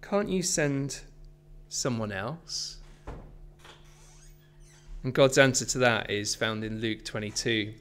can't 0.00 0.30
you 0.30 0.42
send 0.42 1.00
someone 1.68 2.10
else? 2.10 2.78
And 5.04 5.12
God's 5.12 5.36
answer 5.36 5.66
to 5.66 5.78
that 5.78 6.10
is 6.10 6.34
found 6.34 6.64
in 6.64 6.80
Luke 6.80 7.04
22. 7.04 7.74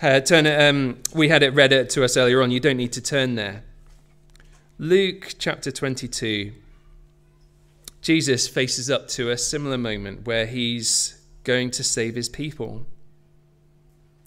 Uh, 0.00 0.20
turn 0.20 0.46
it, 0.46 0.60
um, 0.60 0.98
we 1.12 1.28
had 1.28 1.42
it 1.42 1.52
read 1.52 1.72
it 1.72 1.90
to 1.90 2.04
us 2.04 2.16
earlier 2.16 2.42
on. 2.42 2.52
You 2.52 2.60
don't 2.60 2.76
need 2.76 2.92
to 2.92 3.02
turn 3.02 3.34
there. 3.34 3.64
Luke 4.78 5.34
chapter 5.38 5.72
22. 5.72 6.52
Jesus 8.00 8.46
faces 8.46 8.88
up 8.88 9.08
to 9.08 9.28
a 9.28 9.36
similar 9.36 9.76
moment 9.76 10.24
where 10.24 10.46
he's 10.46 11.20
going 11.42 11.72
to 11.72 11.82
save 11.82 12.14
his 12.14 12.28
people. 12.28 12.86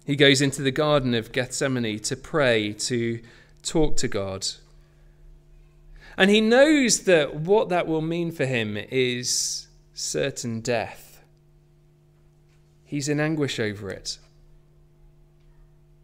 He 0.09 0.15
goes 0.15 0.41
into 0.41 0.63
the 0.63 0.71
Garden 0.71 1.13
of 1.13 1.31
Gethsemane 1.31 1.99
to 1.99 2.15
pray, 2.15 2.73
to 2.73 3.21
talk 3.61 3.95
to 3.97 4.07
God. 4.07 4.47
And 6.17 6.31
he 6.31 6.41
knows 6.41 7.01
that 7.01 7.35
what 7.35 7.69
that 7.69 7.85
will 7.85 8.01
mean 8.01 8.31
for 8.31 8.47
him 8.47 8.75
is 8.75 9.67
certain 9.93 10.61
death. 10.61 11.21
He's 12.85 13.07
in 13.07 13.19
anguish 13.19 13.59
over 13.59 13.91
it. 13.91 14.17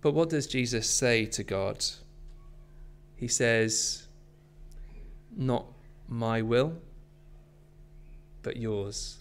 But 0.02 0.14
what 0.14 0.30
does 0.30 0.46
Jesus 0.46 0.88
say 0.88 1.26
to 1.26 1.44
God? 1.44 1.84
He 3.16 3.28
says, 3.28 4.06
Not 5.36 5.66
my 6.08 6.44
will, 6.44 6.74
but 8.44 8.56
yours. 8.56 9.18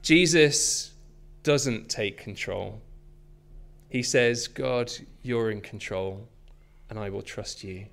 Jesus 0.00 0.94
doesn't 1.42 1.90
take 1.90 2.16
control. 2.16 2.80
He 3.94 4.02
says, 4.02 4.48
God, 4.48 4.92
you're 5.22 5.52
in 5.52 5.60
control, 5.60 6.26
and 6.90 6.98
I 6.98 7.10
will 7.10 7.22
trust 7.22 7.62
you. 7.62 7.86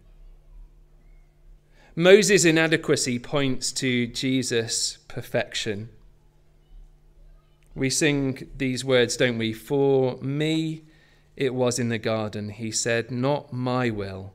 Moses' 1.96 2.44
inadequacy 2.44 3.20
points 3.20 3.72
to 3.74 4.08
Jesus' 4.08 4.98
perfection. 5.08 5.90
We 7.76 7.92
sing 7.92 8.50
these 8.58 8.84
words, 8.84 9.16
don't 9.16 9.38
we? 9.38 9.54
For 9.54 10.18
me 10.24 10.86
it 11.36 11.54
was 11.54 11.78
in 11.78 11.90
the 11.90 12.00
garden, 12.00 12.50
he 12.50 12.72
said, 12.72 13.12
Not 13.12 13.54
my 13.54 13.92
will, 13.92 14.34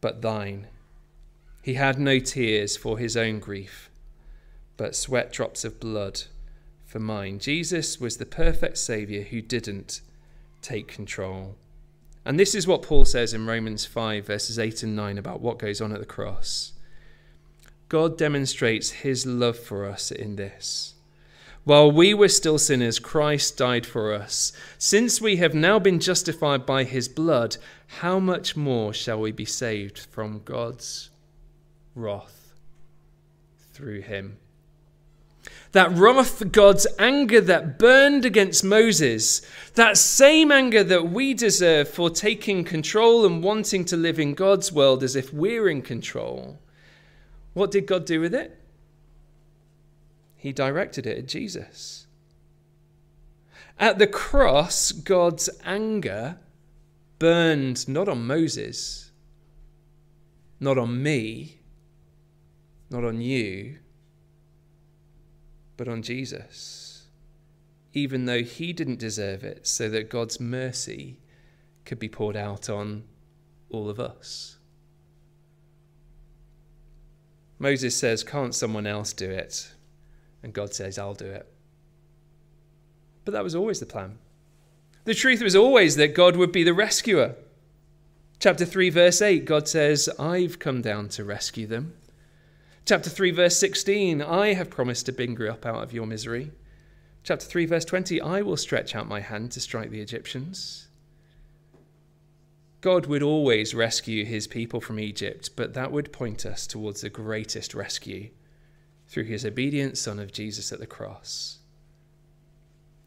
but 0.00 0.20
thine. 0.20 0.66
He 1.62 1.74
had 1.74 2.00
no 2.00 2.18
tears 2.18 2.76
for 2.76 2.98
his 2.98 3.16
own 3.16 3.38
grief, 3.38 3.88
but 4.76 4.96
sweat 4.96 5.30
drops 5.30 5.64
of 5.64 5.78
blood 5.78 6.22
for 6.84 6.98
mine. 6.98 7.38
Jesus 7.38 8.00
was 8.00 8.16
the 8.16 8.26
perfect 8.26 8.78
Saviour 8.78 9.22
who 9.22 9.40
didn't 9.40 10.00
take 10.62 10.88
control. 10.88 11.56
And 12.24 12.38
this 12.38 12.54
is 12.54 12.66
what 12.66 12.82
Paul 12.82 13.04
says 13.04 13.34
in 13.34 13.46
Romans 13.46 13.84
5, 13.84 14.26
verses 14.26 14.58
8 14.58 14.84
and 14.84 14.96
9 14.96 15.18
about 15.18 15.40
what 15.40 15.58
goes 15.58 15.80
on 15.80 15.92
at 15.92 16.00
the 16.00 16.06
cross. 16.06 16.72
God 17.88 18.16
demonstrates 18.16 18.90
his 18.90 19.26
love 19.26 19.58
for 19.58 19.84
us 19.84 20.10
in 20.10 20.36
this. 20.36 20.94
While 21.64 21.92
we 21.92 22.12
were 22.14 22.28
still 22.28 22.58
sinners, 22.58 22.98
Christ 22.98 23.56
died 23.56 23.86
for 23.86 24.12
us. 24.12 24.52
Since 24.78 25.20
we 25.20 25.36
have 25.36 25.54
now 25.54 25.78
been 25.78 26.00
justified 26.00 26.66
by 26.66 26.84
his 26.84 27.08
blood, 27.08 27.56
how 27.98 28.18
much 28.18 28.56
more 28.56 28.92
shall 28.92 29.20
we 29.20 29.30
be 29.30 29.44
saved 29.44 29.98
from 29.98 30.42
God's 30.44 31.10
wrath 31.94 32.54
through 33.72 34.00
him? 34.00 34.38
That 35.72 35.90
wrath, 35.92 36.52
God's 36.52 36.86
anger 36.98 37.40
that 37.40 37.78
burned 37.78 38.24
against 38.24 38.62
Moses, 38.62 39.40
that 39.74 39.96
same 39.96 40.52
anger 40.52 40.84
that 40.84 41.08
we 41.10 41.32
deserve 41.32 41.88
for 41.88 42.10
taking 42.10 42.62
control 42.62 43.24
and 43.24 43.42
wanting 43.42 43.84
to 43.86 43.96
live 43.96 44.18
in 44.18 44.34
God's 44.34 44.70
world 44.70 45.02
as 45.02 45.16
if 45.16 45.32
we're 45.32 45.68
in 45.68 45.80
control, 45.80 46.60
what 47.54 47.70
did 47.70 47.86
God 47.86 48.04
do 48.04 48.20
with 48.20 48.34
it? 48.34 48.58
He 50.36 50.52
directed 50.52 51.06
it 51.06 51.18
at 51.18 51.26
Jesus. 51.26 52.06
At 53.78 53.98
the 53.98 54.06
cross, 54.06 54.92
God's 54.92 55.48
anger 55.64 56.38
burned 57.18 57.88
not 57.88 58.08
on 58.08 58.26
Moses, 58.26 59.10
not 60.60 60.76
on 60.76 61.02
me, 61.02 61.60
not 62.90 63.04
on 63.04 63.22
you 63.22 63.78
but 65.82 65.90
on 65.90 66.00
Jesus, 66.00 67.08
even 67.92 68.26
though 68.26 68.44
he 68.44 68.72
didn't 68.72 69.00
deserve 69.00 69.42
it, 69.42 69.66
so 69.66 69.88
that 69.88 70.08
God's 70.08 70.38
mercy 70.38 71.18
could 71.84 71.98
be 71.98 72.08
poured 72.08 72.36
out 72.36 72.70
on 72.70 73.02
all 73.68 73.88
of 73.88 73.98
us. 73.98 74.58
Moses 77.58 77.96
says, 77.96 78.22
Can't 78.22 78.54
someone 78.54 78.86
else 78.86 79.12
do 79.12 79.28
it? 79.28 79.72
And 80.44 80.52
God 80.52 80.72
says, 80.72 81.00
I'll 81.00 81.14
do 81.14 81.26
it. 81.26 81.52
But 83.24 83.34
that 83.34 83.42
was 83.42 83.56
always 83.56 83.80
the 83.80 83.86
plan. 83.86 84.18
The 85.02 85.14
truth 85.14 85.42
was 85.42 85.56
always 85.56 85.96
that 85.96 86.14
God 86.14 86.36
would 86.36 86.52
be 86.52 86.62
the 86.62 86.74
rescuer. 86.74 87.34
Chapter 88.38 88.64
3, 88.64 88.88
verse 88.90 89.20
8, 89.20 89.44
God 89.44 89.66
says, 89.66 90.08
I've 90.16 90.60
come 90.60 90.80
down 90.80 91.08
to 91.08 91.24
rescue 91.24 91.66
them. 91.66 91.94
Chapter 92.84 93.10
3, 93.10 93.30
verse 93.30 93.56
16 93.58 94.20
I 94.20 94.54
have 94.54 94.68
promised 94.68 95.06
to 95.06 95.12
bring 95.12 95.38
you 95.38 95.48
up 95.48 95.64
out 95.64 95.84
of 95.84 95.92
your 95.92 96.04
misery. 96.04 96.50
Chapter 97.22 97.46
3, 97.46 97.66
verse 97.66 97.84
20 97.84 98.20
I 98.20 98.42
will 98.42 98.56
stretch 98.56 98.96
out 98.96 99.06
my 99.06 99.20
hand 99.20 99.52
to 99.52 99.60
strike 99.60 99.90
the 99.90 100.00
Egyptians. 100.00 100.88
God 102.80 103.06
would 103.06 103.22
always 103.22 103.72
rescue 103.72 104.24
his 104.24 104.48
people 104.48 104.80
from 104.80 104.98
Egypt, 104.98 105.50
but 105.54 105.74
that 105.74 105.92
would 105.92 106.12
point 106.12 106.44
us 106.44 106.66
towards 106.66 107.02
the 107.02 107.08
greatest 107.08 107.72
rescue 107.72 108.30
through 109.06 109.24
his 109.24 109.44
obedient 109.44 109.96
Son 109.96 110.18
of 110.18 110.32
Jesus 110.32 110.72
at 110.72 110.80
the 110.80 110.86
cross. 110.86 111.58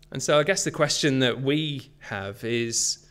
And 0.09 0.23
so 0.23 0.39
I 0.39 0.43
guess 0.43 0.63
the 0.63 0.71
question 0.71 1.19
that 1.19 1.41
we 1.41 1.91
have 1.99 2.45
is 2.45 3.05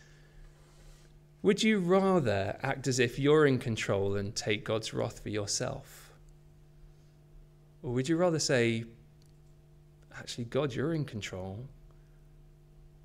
would 1.42 1.62
you 1.62 1.78
rather 1.78 2.58
act 2.62 2.86
as 2.86 2.98
if 2.98 3.18
you're 3.18 3.44
in 3.44 3.58
control 3.58 4.16
and 4.16 4.34
take 4.34 4.64
God's 4.64 4.94
wrath 4.94 5.20
for 5.20 5.28
yourself? 5.28 6.03
Or 7.84 7.92
would 7.92 8.08
you 8.08 8.16
rather 8.16 8.38
say, 8.38 8.84
actually, 10.18 10.44
God, 10.44 10.74
you're 10.74 10.94
in 10.94 11.04
control? 11.04 11.68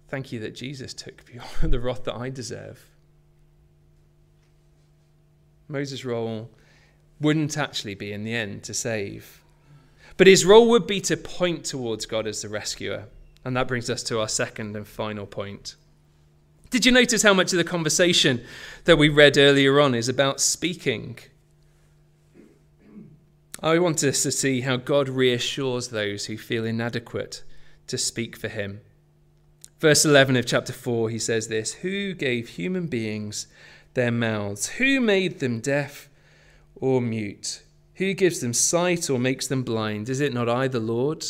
Thank 0.08 0.32
you 0.32 0.40
that 0.40 0.56
Jesus 0.56 0.94
took 0.94 1.24
the 1.62 1.80
wrath 1.80 2.06
that 2.06 2.16
I 2.16 2.30
deserve. 2.30 2.84
Moses' 5.68 6.06
role 6.06 6.50
wouldn't 7.20 7.58
actually 7.58 7.94
be 7.94 8.14
in 8.14 8.24
the 8.24 8.34
end 8.34 8.64
to 8.64 8.74
save, 8.74 9.44
but 10.16 10.26
his 10.26 10.46
role 10.46 10.70
would 10.70 10.88
be 10.88 11.02
to 11.02 11.18
point 11.18 11.66
towards 11.66 12.06
God 12.06 12.26
as 12.26 12.42
the 12.42 12.50
rescuer. 12.50 13.06
And 13.44 13.56
that 13.56 13.68
brings 13.68 13.90
us 13.90 14.02
to 14.04 14.20
our 14.20 14.28
second 14.28 14.76
and 14.76 14.88
final 14.88 15.26
point. 15.26 15.76
Did 16.70 16.86
you 16.86 16.92
notice 16.92 17.22
how 17.22 17.34
much 17.34 17.52
of 17.52 17.58
the 17.58 17.64
conversation 17.64 18.44
that 18.86 18.98
we 18.98 19.10
read 19.10 19.38
earlier 19.38 19.80
on 19.80 19.94
is 19.94 20.08
about 20.08 20.40
speaking? 20.40 21.20
I 23.62 23.78
want 23.78 24.04
us 24.06 24.24
to 24.24 24.32
see 24.32 24.62
how 24.62 24.78
God 24.78 25.10
reassures 25.10 25.90
those 25.90 26.28
who 26.28 26.38
feel 26.38 26.64
inadequate 26.64 27.44
to 27.88 27.98
speak 27.98 28.38
for 28.38 28.48
him. 28.48 28.80
Verse 29.80 30.06
11 30.06 30.38
of 30.38 30.46
chapter 30.46 30.72
4, 30.72 31.10
he 31.10 31.20
says 31.20 31.50
this 31.50 31.74
Who 31.74 32.14
gave 32.14 32.50
human 32.50 32.88
beings 32.88 33.48
their 33.96 34.12
mouths? 34.12 34.70
Who 34.70 35.02
made 35.02 35.40
them 35.40 35.60
deaf 35.60 36.10
or 36.76 37.02
mute? 37.02 37.64
Who 37.96 38.14
gives 38.14 38.40
them 38.40 38.54
sight 38.54 39.10
or 39.10 39.20
makes 39.20 39.48
them 39.48 39.64
blind? 39.64 40.08
Is 40.08 40.22
it 40.22 40.34
not 40.34 40.48
I, 40.48 40.70
the 40.70 40.80
Lord? 40.80 41.26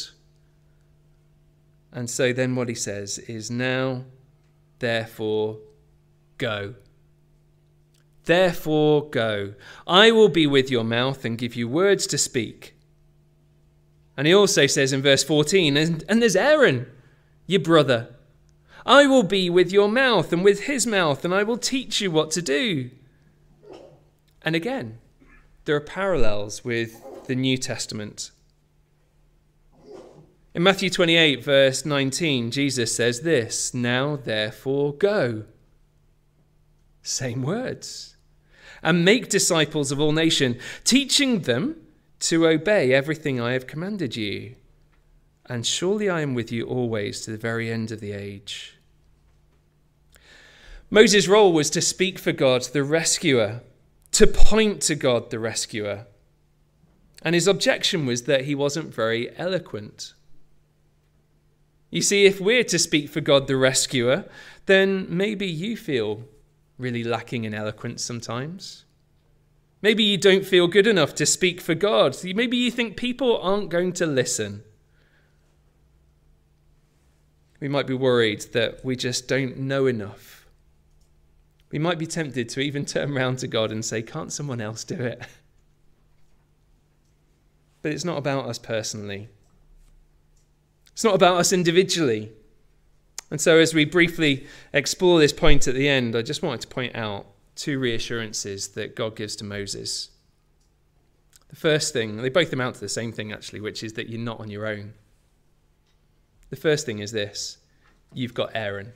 And 1.91 2.07
so 2.07 2.31
then 2.31 2.55
what 2.55 2.69
he 2.69 2.75
says 2.75 3.17
is, 3.17 3.49
Now, 3.49 4.05
therefore, 4.77 5.57
go. 6.37 6.75
Therefore, 8.29 9.09
go. 9.09 9.55
I 9.87 10.11
will 10.11 10.29
be 10.29 10.45
with 10.45 10.69
your 10.69 10.83
mouth 10.83 11.25
and 11.25 11.35
give 11.35 11.55
you 11.55 11.67
words 11.67 12.05
to 12.05 12.17
speak. 12.19 12.75
And 14.15 14.27
he 14.27 14.35
also 14.35 14.67
says 14.67 14.93
in 14.93 15.01
verse 15.01 15.23
14, 15.23 15.75
And, 15.75 16.03
and 16.07 16.21
there's 16.21 16.35
Aaron, 16.35 16.85
your 17.47 17.61
brother. 17.61 18.13
I 18.85 19.07
will 19.07 19.23
be 19.23 19.49
with 19.49 19.71
your 19.71 19.89
mouth 19.89 20.31
and 20.31 20.43
with 20.43 20.65
his 20.65 20.85
mouth, 20.85 21.25
and 21.25 21.33
I 21.33 21.41
will 21.41 21.57
teach 21.57 22.01
you 22.01 22.11
what 22.11 22.29
to 22.33 22.43
do. 22.43 22.91
And 24.43 24.55
again, 24.55 24.99
there 25.65 25.75
are 25.75 25.81
parallels 25.81 26.63
with 26.63 27.01
the 27.25 27.33
New 27.33 27.57
Testament. 27.57 28.29
In 30.53 30.61
Matthew 30.61 30.91
28, 30.91 31.43
verse 31.43 31.83
19, 31.83 32.51
Jesus 32.51 32.95
says 32.95 33.21
this 33.21 33.73
Now 33.73 34.17
therefore 34.17 34.93
go. 34.93 35.45
Same 37.01 37.41
words. 37.41 38.17
And 38.81 39.03
make 39.03 39.29
disciples 39.29 39.91
of 39.91 39.99
all 39.99 40.11
nations, 40.11 40.61
teaching 40.83 41.41
them 41.41 41.75
to 42.21 42.47
obey 42.47 42.93
everything 42.93 43.39
I 43.39 43.53
have 43.53 43.67
commanded 43.67 44.15
you. 44.15 44.55
And 45.47 45.65
surely 45.65 46.09
I 46.09 46.21
am 46.21 46.33
with 46.33 46.51
you 46.51 46.65
always 46.65 47.21
to 47.21 47.31
the 47.31 47.37
very 47.37 47.71
end 47.71 47.91
of 47.91 47.99
the 47.99 48.11
age. 48.11 48.77
Moses' 50.89 51.27
role 51.27 51.53
was 51.53 51.69
to 51.71 51.81
speak 51.81 52.17
for 52.17 52.31
God, 52.31 52.63
the 52.63 52.83
rescuer, 52.83 53.61
to 54.11 54.27
point 54.27 54.81
to 54.83 54.95
God, 54.95 55.29
the 55.29 55.39
rescuer. 55.39 56.05
And 57.21 57.35
his 57.35 57.47
objection 57.47 58.05
was 58.05 58.23
that 58.23 58.45
he 58.45 58.55
wasn't 58.55 58.93
very 58.93 59.37
eloquent. 59.37 60.13
You 61.91 62.01
see, 62.01 62.25
if 62.25 62.39
we're 62.39 62.63
to 62.65 62.79
speak 62.79 63.09
for 63.09 63.21
God, 63.21 63.47
the 63.47 63.57
rescuer, 63.57 64.25
then 64.67 65.05
maybe 65.09 65.47
you 65.47 65.75
feel 65.75 66.23
really 66.79 67.03
lacking 67.03 67.43
in 67.43 67.53
eloquence 67.53 68.03
sometimes. 68.03 68.85
Maybe 69.81 70.03
you 70.03 70.17
don't 70.17 70.45
feel 70.45 70.67
good 70.67 70.87
enough 70.87 71.13
to 71.15 71.25
speak 71.25 71.61
for 71.61 71.75
God. 71.75 72.17
Maybe 72.23 72.57
you 72.57 72.71
think 72.71 72.97
people 72.97 73.37
aren't 73.37 73.69
going 73.69 73.93
to 73.93 74.07
listen. 74.07 74.63
We 77.59 77.67
might 77.67 77.85
be 77.87 77.93
worried 77.93 78.41
that 78.53 78.83
we 78.83 78.95
just 78.95 79.27
don't 79.27 79.57
know 79.57 79.85
enough 79.85 80.39
we 81.71 81.79
might 81.79 81.99
be 81.99 82.07
tempted 82.07 82.49
to 82.49 82.59
even 82.59 82.85
turn 82.85 83.15
around 83.15 83.39
to 83.39 83.47
God 83.47 83.71
and 83.71 83.83
say, 83.85 84.01
Can't 84.01 84.33
someone 84.33 84.61
else 84.61 84.83
do 84.83 84.95
it? 84.95 85.21
But 87.81 87.93
it's 87.93 88.03
not 88.03 88.17
about 88.17 88.45
us 88.45 88.59
personally, 88.59 89.29
it's 90.91 91.03
not 91.03 91.15
about 91.15 91.37
us 91.37 91.53
individually. 91.53 92.33
And 93.31 93.39
so, 93.39 93.59
as 93.59 93.73
we 93.73 93.85
briefly 93.85 94.47
explore 94.73 95.19
this 95.19 95.33
point 95.33 95.67
at 95.67 95.75
the 95.75 95.87
end, 95.87 96.15
I 96.15 96.21
just 96.21 96.41
wanted 96.41 96.61
to 96.61 96.67
point 96.67 96.95
out 96.95 97.27
two 97.55 97.77
reassurances 97.77 98.69
that 98.69 98.95
God 98.95 99.15
gives 99.15 99.35
to 99.37 99.43
Moses. 99.43 100.09
The 101.49 101.55
first 101.55 101.93
thing, 101.93 102.17
they 102.17 102.29
both 102.29 102.53
amount 102.53 102.75
to 102.75 102.81
the 102.81 102.89
same 102.89 103.11
thing 103.11 103.31
actually, 103.31 103.61
which 103.61 103.83
is 103.83 103.93
that 103.93 104.09
you're 104.09 104.19
not 104.19 104.39
on 104.39 104.49
your 104.49 104.65
own. 104.65 104.93
The 106.49 106.55
first 106.55 106.85
thing 106.85 106.99
is 106.99 107.11
this 107.11 107.57
you've 108.13 108.33
got 108.33 108.51
Aaron. 108.55 108.93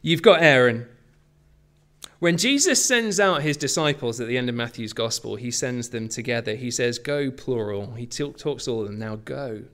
You've 0.00 0.22
got 0.22 0.42
Aaron. 0.42 0.86
When 2.20 2.36
Jesus 2.36 2.84
sends 2.84 3.18
out 3.18 3.42
his 3.42 3.56
disciples 3.56 4.20
at 4.20 4.28
the 4.28 4.38
end 4.38 4.48
of 4.48 4.54
Matthew's 4.54 4.92
gospel, 4.92 5.34
he 5.34 5.50
sends 5.50 5.88
them 5.88 6.08
together. 6.08 6.54
He 6.54 6.70
says, 6.70 7.00
Go, 7.00 7.32
plural. 7.32 7.94
He 7.94 8.06
talks 8.06 8.68
all 8.68 8.82
of 8.82 8.86
them, 8.86 8.98
now 8.98 9.16
go. 9.16 9.64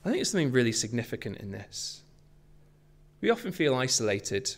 I 0.00 0.04
think 0.04 0.16
there's 0.16 0.30
something 0.32 0.50
really 0.50 0.72
significant 0.72 1.36
in 1.36 1.52
this. 1.52 2.02
We 3.20 3.30
often 3.30 3.52
feel 3.52 3.74
isolated 3.74 4.56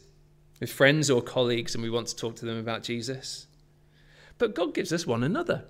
with 0.58 0.70
friends 0.70 1.10
or 1.10 1.22
colleagues 1.22 1.74
and 1.74 1.82
we 1.82 1.90
want 1.90 2.08
to 2.08 2.16
talk 2.16 2.36
to 2.36 2.44
them 2.44 2.58
about 2.58 2.82
Jesus. 2.82 3.46
But 4.38 4.54
God 4.54 4.74
gives 4.74 4.92
us 4.92 5.06
one 5.06 5.22
another 5.22 5.64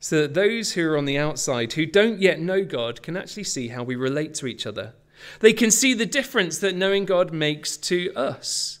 so 0.00 0.22
that 0.22 0.34
those 0.34 0.72
who 0.72 0.88
are 0.88 0.96
on 0.96 1.04
the 1.04 1.18
outside, 1.18 1.74
who 1.74 1.86
don't 1.86 2.20
yet 2.20 2.40
know 2.40 2.64
God, 2.64 3.02
can 3.02 3.16
actually 3.16 3.44
see 3.44 3.68
how 3.68 3.82
we 3.82 3.96
relate 3.96 4.34
to 4.34 4.46
each 4.46 4.66
other. 4.66 4.94
They 5.40 5.52
can 5.52 5.70
see 5.70 5.92
the 5.92 6.06
difference 6.06 6.58
that 6.58 6.74
knowing 6.74 7.04
God 7.04 7.32
makes 7.32 7.76
to 7.76 8.10
us. 8.16 8.78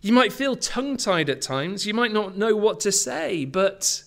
You 0.00 0.12
might 0.12 0.32
feel 0.32 0.56
tongue 0.56 0.96
tied 0.96 1.30
at 1.30 1.40
times. 1.40 1.86
You 1.86 1.94
might 1.94 2.12
not 2.12 2.36
know 2.36 2.56
what 2.56 2.80
to 2.80 2.90
say, 2.90 3.44
but 3.44 4.02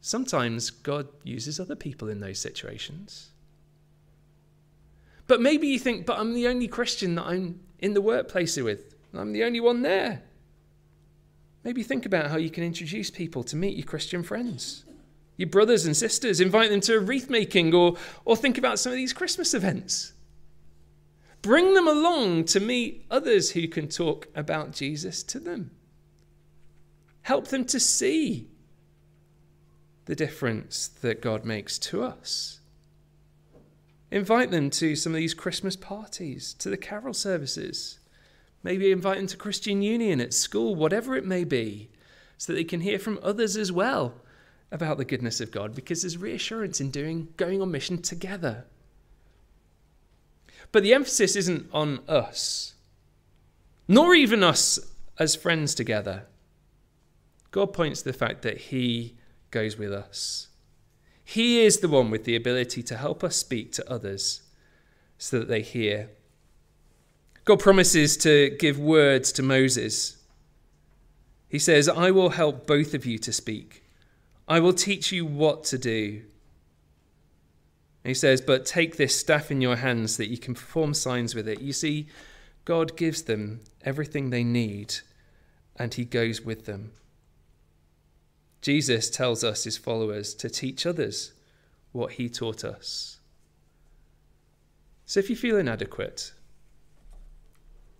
sometimes 0.00 0.70
God 0.70 1.06
uses 1.22 1.60
other 1.60 1.76
people 1.76 2.08
in 2.08 2.18
those 2.18 2.40
situations. 2.40 3.29
But 5.30 5.40
maybe 5.40 5.68
you 5.68 5.78
think, 5.78 6.06
but 6.06 6.18
I'm 6.18 6.34
the 6.34 6.48
only 6.48 6.66
Christian 6.66 7.14
that 7.14 7.24
I'm 7.24 7.60
in 7.78 7.94
the 7.94 8.00
workplace 8.00 8.56
with. 8.56 8.96
I'm 9.14 9.30
the 9.32 9.44
only 9.44 9.60
one 9.60 9.82
there. 9.82 10.22
Maybe 11.62 11.84
think 11.84 12.04
about 12.04 12.32
how 12.32 12.36
you 12.36 12.50
can 12.50 12.64
introduce 12.64 13.12
people 13.12 13.44
to 13.44 13.54
meet 13.54 13.76
your 13.76 13.86
Christian 13.86 14.24
friends, 14.24 14.84
your 15.36 15.48
brothers 15.48 15.86
and 15.86 15.96
sisters, 15.96 16.40
invite 16.40 16.70
them 16.70 16.80
to 16.80 16.96
a 16.96 16.98
wreath 16.98 17.30
making, 17.30 17.72
or, 17.72 17.94
or 18.24 18.36
think 18.36 18.58
about 18.58 18.80
some 18.80 18.90
of 18.90 18.96
these 18.96 19.12
Christmas 19.12 19.54
events. 19.54 20.14
Bring 21.42 21.74
them 21.74 21.86
along 21.86 22.46
to 22.46 22.58
meet 22.58 23.06
others 23.08 23.52
who 23.52 23.68
can 23.68 23.86
talk 23.86 24.26
about 24.34 24.72
Jesus 24.72 25.22
to 25.22 25.38
them. 25.38 25.70
Help 27.22 27.46
them 27.46 27.64
to 27.66 27.78
see 27.78 28.48
the 30.06 30.16
difference 30.16 30.88
that 30.88 31.22
God 31.22 31.44
makes 31.44 31.78
to 31.78 32.02
us. 32.02 32.59
Invite 34.10 34.50
them 34.50 34.70
to 34.70 34.96
some 34.96 35.14
of 35.14 35.18
these 35.18 35.34
Christmas 35.34 35.76
parties, 35.76 36.54
to 36.54 36.68
the 36.68 36.76
carol 36.76 37.14
services. 37.14 37.98
Maybe 38.62 38.90
invite 38.90 39.18
them 39.18 39.26
to 39.28 39.36
Christian 39.36 39.82
Union 39.82 40.20
at 40.20 40.34
school, 40.34 40.74
whatever 40.74 41.16
it 41.16 41.24
may 41.24 41.44
be, 41.44 41.90
so 42.36 42.52
that 42.52 42.56
they 42.56 42.64
can 42.64 42.80
hear 42.80 42.98
from 42.98 43.20
others 43.22 43.56
as 43.56 43.70
well 43.70 44.14
about 44.72 44.98
the 44.98 45.04
goodness 45.04 45.40
of 45.40 45.50
God, 45.50 45.74
because 45.74 46.02
there's 46.02 46.18
reassurance 46.18 46.80
in 46.80 46.90
doing 46.90 47.28
going 47.36 47.62
on 47.62 47.70
mission 47.70 48.02
together. 48.02 48.64
But 50.72 50.82
the 50.82 50.94
emphasis 50.94 51.36
isn't 51.36 51.68
on 51.72 52.00
us, 52.08 52.74
nor 53.88 54.14
even 54.14 54.42
us 54.42 54.78
as 55.18 55.34
friends 55.34 55.74
together. 55.74 56.26
God 57.50 57.72
points 57.72 58.02
to 58.02 58.12
the 58.12 58.18
fact 58.18 58.42
that 58.42 58.58
He 58.58 59.16
goes 59.50 59.76
with 59.76 59.92
us. 59.92 60.48
He 61.30 61.60
is 61.60 61.78
the 61.78 61.86
one 61.86 62.10
with 62.10 62.24
the 62.24 62.34
ability 62.34 62.82
to 62.82 62.96
help 62.96 63.22
us 63.22 63.36
speak 63.36 63.70
to 63.74 63.88
others 63.88 64.42
so 65.16 65.38
that 65.38 65.46
they 65.46 65.62
hear. 65.62 66.10
God 67.44 67.60
promises 67.60 68.16
to 68.16 68.56
give 68.58 68.80
words 68.80 69.30
to 69.34 69.42
Moses. 69.44 70.16
He 71.48 71.60
says, 71.60 71.88
I 71.88 72.10
will 72.10 72.30
help 72.30 72.66
both 72.66 72.94
of 72.94 73.06
you 73.06 73.16
to 73.18 73.32
speak. 73.32 73.84
I 74.48 74.58
will 74.58 74.72
teach 74.72 75.12
you 75.12 75.24
what 75.24 75.62
to 75.66 75.78
do. 75.78 76.22
He 78.02 78.14
says, 78.14 78.40
But 78.40 78.66
take 78.66 78.96
this 78.96 79.16
staff 79.16 79.52
in 79.52 79.60
your 79.60 79.76
hands 79.76 80.16
that 80.16 80.30
you 80.30 80.36
can 80.36 80.54
perform 80.54 80.94
signs 80.94 81.36
with 81.36 81.46
it. 81.46 81.60
You 81.60 81.72
see, 81.72 82.08
God 82.64 82.96
gives 82.96 83.22
them 83.22 83.60
everything 83.84 84.30
they 84.30 84.42
need, 84.42 84.96
and 85.76 85.94
He 85.94 86.04
goes 86.04 86.40
with 86.40 86.64
them. 86.64 86.90
Jesus 88.60 89.08
tells 89.10 89.42
us, 89.42 89.64
His 89.64 89.76
followers, 89.76 90.34
to 90.34 90.50
teach 90.50 90.86
others 90.86 91.32
what 91.92 92.12
He 92.12 92.28
taught 92.28 92.64
us. 92.64 93.20
So 95.06 95.18
if 95.18 95.28
you 95.28 95.36
feel 95.36 95.56
inadequate, 95.56 96.32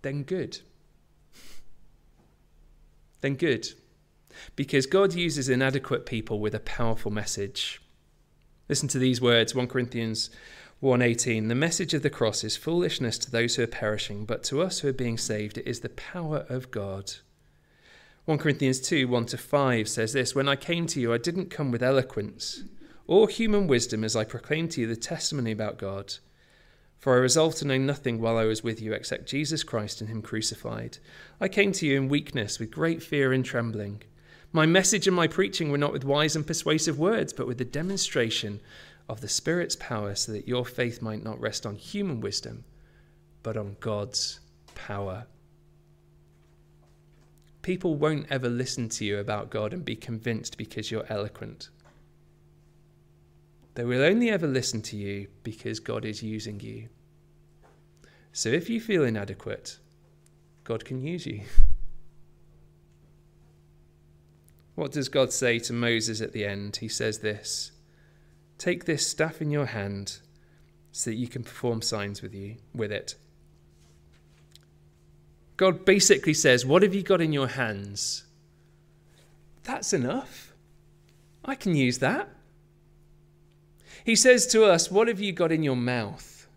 then 0.01 0.23
good. 0.23 0.59
Then 3.21 3.35
good. 3.35 3.69
Because 4.55 4.85
God 4.85 5.13
uses 5.13 5.49
inadequate 5.49 6.05
people 6.05 6.39
with 6.39 6.55
a 6.55 6.59
powerful 6.59 7.11
message. 7.11 7.81
Listen 8.69 8.87
to 8.89 8.99
these 8.99 9.21
words 9.21 9.53
1 9.53 9.67
Corinthians 9.67 10.29
1:18 10.81 11.49
The 11.49 11.55
message 11.55 11.93
of 11.93 12.01
the 12.01 12.09
cross 12.09 12.43
is 12.43 12.55
foolishness 12.55 13.17
to 13.19 13.29
those 13.29 13.55
who 13.55 13.63
are 13.63 13.67
perishing 13.67 14.25
but 14.25 14.43
to 14.45 14.61
us 14.61 14.79
who 14.79 14.87
are 14.87 14.93
being 14.93 15.17
saved 15.17 15.57
it 15.57 15.67
is 15.67 15.81
the 15.81 15.89
power 15.89 16.45
of 16.49 16.71
God. 16.71 17.15
1 18.25 18.37
Corinthians 18.37 18.79
2 18.79 19.07
1 19.07 19.25
to 19.25 19.37
5 19.37 19.89
says 19.89 20.13
this 20.13 20.35
When 20.35 20.47
I 20.47 20.55
came 20.55 20.85
to 20.87 21.01
you, 21.01 21.11
I 21.11 21.17
didn't 21.17 21.49
come 21.49 21.71
with 21.71 21.81
eloquence 21.81 22.63
or 23.07 23.27
human 23.27 23.65
wisdom 23.65 24.03
as 24.03 24.15
I 24.15 24.25
proclaimed 24.25 24.71
to 24.71 24.81
you 24.81 24.87
the 24.87 24.95
testimony 24.95 25.51
about 25.51 25.79
God. 25.79 26.13
For 26.99 27.15
I 27.15 27.17
resolved 27.17 27.57
to 27.57 27.65
know 27.65 27.79
nothing 27.79 28.21
while 28.21 28.37
I 28.37 28.45
was 28.45 28.63
with 28.63 28.79
you 28.79 28.93
except 28.93 29.25
Jesus 29.25 29.63
Christ 29.63 30.01
and 30.01 30.09
Him 30.09 30.21
crucified. 30.21 30.99
I 31.39 31.47
came 31.47 31.71
to 31.71 31.87
you 31.87 31.97
in 31.97 32.09
weakness, 32.09 32.59
with 32.59 32.69
great 32.69 33.01
fear 33.01 33.33
and 33.33 33.43
trembling. 33.43 34.03
My 34.53 34.67
message 34.67 35.07
and 35.07 35.15
my 35.15 35.25
preaching 35.25 35.71
were 35.71 35.79
not 35.79 35.91
with 35.91 36.05
wise 36.05 36.35
and 36.35 36.45
persuasive 36.45 36.99
words, 36.99 37.33
but 37.33 37.47
with 37.47 37.57
the 37.57 37.65
demonstration 37.65 38.61
of 39.09 39.21
the 39.21 39.29
Spirit's 39.29 39.75
power, 39.77 40.13
so 40.13 40.31
that 40.33 40.47
your 40.47 40.63
faith 40.63 41.01
might 41.01 41.23
not 41.23 41.41
rest 41.41 41.65
on 41.65 41.75
human 41.75 42.21
wisdom, 42.21 42.65
but 43.41 43.57
on 43.57 43.77
God's 43.79 44.41
power. 44.75 45.25
People 47.61 47.95
won't 47.95 48.25
ever 48.29 48.49
listen 48.49 48.89
to 48.89 49.05
you 49.05 49.19
about 49.19 49.49
God 49.49 49.73
and 49.73 49.85
be 49.85 49.95
convinced 49.95 50.57
because 50.57 50.89
you're 50.89 51.05
eloquent. 51.09 51.69
They 53.75 53.83
will 53.83 54.03
only 54.03 54.29
ever 54.29 54.47
listen 54.47 54.81
to 54.83 54.97
you 54.97 55.27
because 55.43 55.79
God 55.79 56.03
is 56.03 56.23
using 56.23 56.59
you. 56.59 56.89
So 58.33 58.49
if 58.49 58.69
you 58.69 58.81
feel 58.81 59.03
inadequate, 59.03 59.77
God 60.63 60.85
can 60.85 61.01
use 61.01 61.25
you. 61.25 61.41
What 64.73 64.93
does 64.93 65.09
God 65.09 65.31
say 65.33 65.59
to 65.59 65.73
Moses 65.73 66.21
at 66.21 66.31
the 66.31 66.45
end? 66.45 66.77
He 66.77 66.87
says 66.87 67.19
this 67.19 67.71
Take 68.57 68.85
this 68.85 69.05
staff 69.05 69.41
in 69.41 69.51
your 69.51 69.67
hand 69.67 70.19
so 70.91 71.09
that 71.11 71.17
you 71.17 71.27
can 71.27 71.43
perform 71.43 71.81
signs 71.81 72.21
with 72.21 72.33
you 72.33 72.55
with 72.73 72.91
it. 72.91 73.15
God 75.61 75.85
basically 75.85 76.33
says, 76.33 76.65
What 76.65 76.81
have 76.81 76.95
you 76.95 77.03
got 77.03 77.21
in 77.21 77.31
your 77.31 77.49
hands? 77.49 78.23
That's 79.63 79.93
enough. 79.93 80.55
I 81.45 81.53
can 81.53 81.75
use 81.75 81.99
that. 81.99 82.29
He 84.03 84.15
says 84.15 84.47
to 84.47 84.65
us, 84.65 84.89
What 84.89 85.07
have 85.07 85.19
you 85.19 85.31
got 85.31 85.51
in 85.51 85.61
your 85.61 85.75
mouth? 85.75 86.47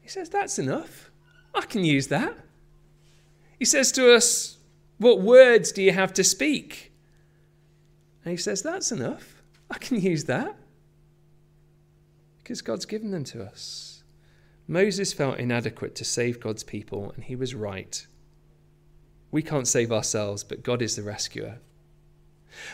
He 0.00 0.08
says, 0.08 0.28
That's 0.28 0.58
enough. 0.58 1.12
I 1.54 1.60
can 1.60 1.84
use 1.84 2.08
that. 2.08 2.36
He 3.60 3.64
says 3.64 3.92
to 3.92 4.12
us, 4.12 4.58
What 4.98 5.20
words 5.20 5.70
do 5.70 5.84
you 5.84 5.92
have 5.92 6.12
to 6.14 6.24
speak? 6.24 6.90
And 8.24 8.32
he 8.32 8.38
says, 8.38 8.60
That's 8.60 8.90
enough. 8.90 9.40
I 9.70 9.78
can 9.78 10.00
use 10.00 10.24
that. 10.24 10.56
Because 12.38 12.60
God's 12.60 12.86
given 12.86 13.12
them 13.12 13.22
to 13.22 13.44
us. 13.44 13.85
Moses 14.68 15.12
felt 15.12 15.38
inadequate 15.38 15.94
to 15.94 16.04
save 16.04 16.40
God's 16.40 16.64
people, 16.64 17.12
and 17.14 17.24
he 17.24 17.36
was 17.36 17.54
right. 17.54 18.06
We 19.30 19.42
can't 19.42 19.68
save 19.68 19.92
ourselves, 19.92 20.42
but 20.42 20.62
God 20.62 20.82
is 20.82 20.96
the 20.96 21.02
rescuer. 21.02 21.58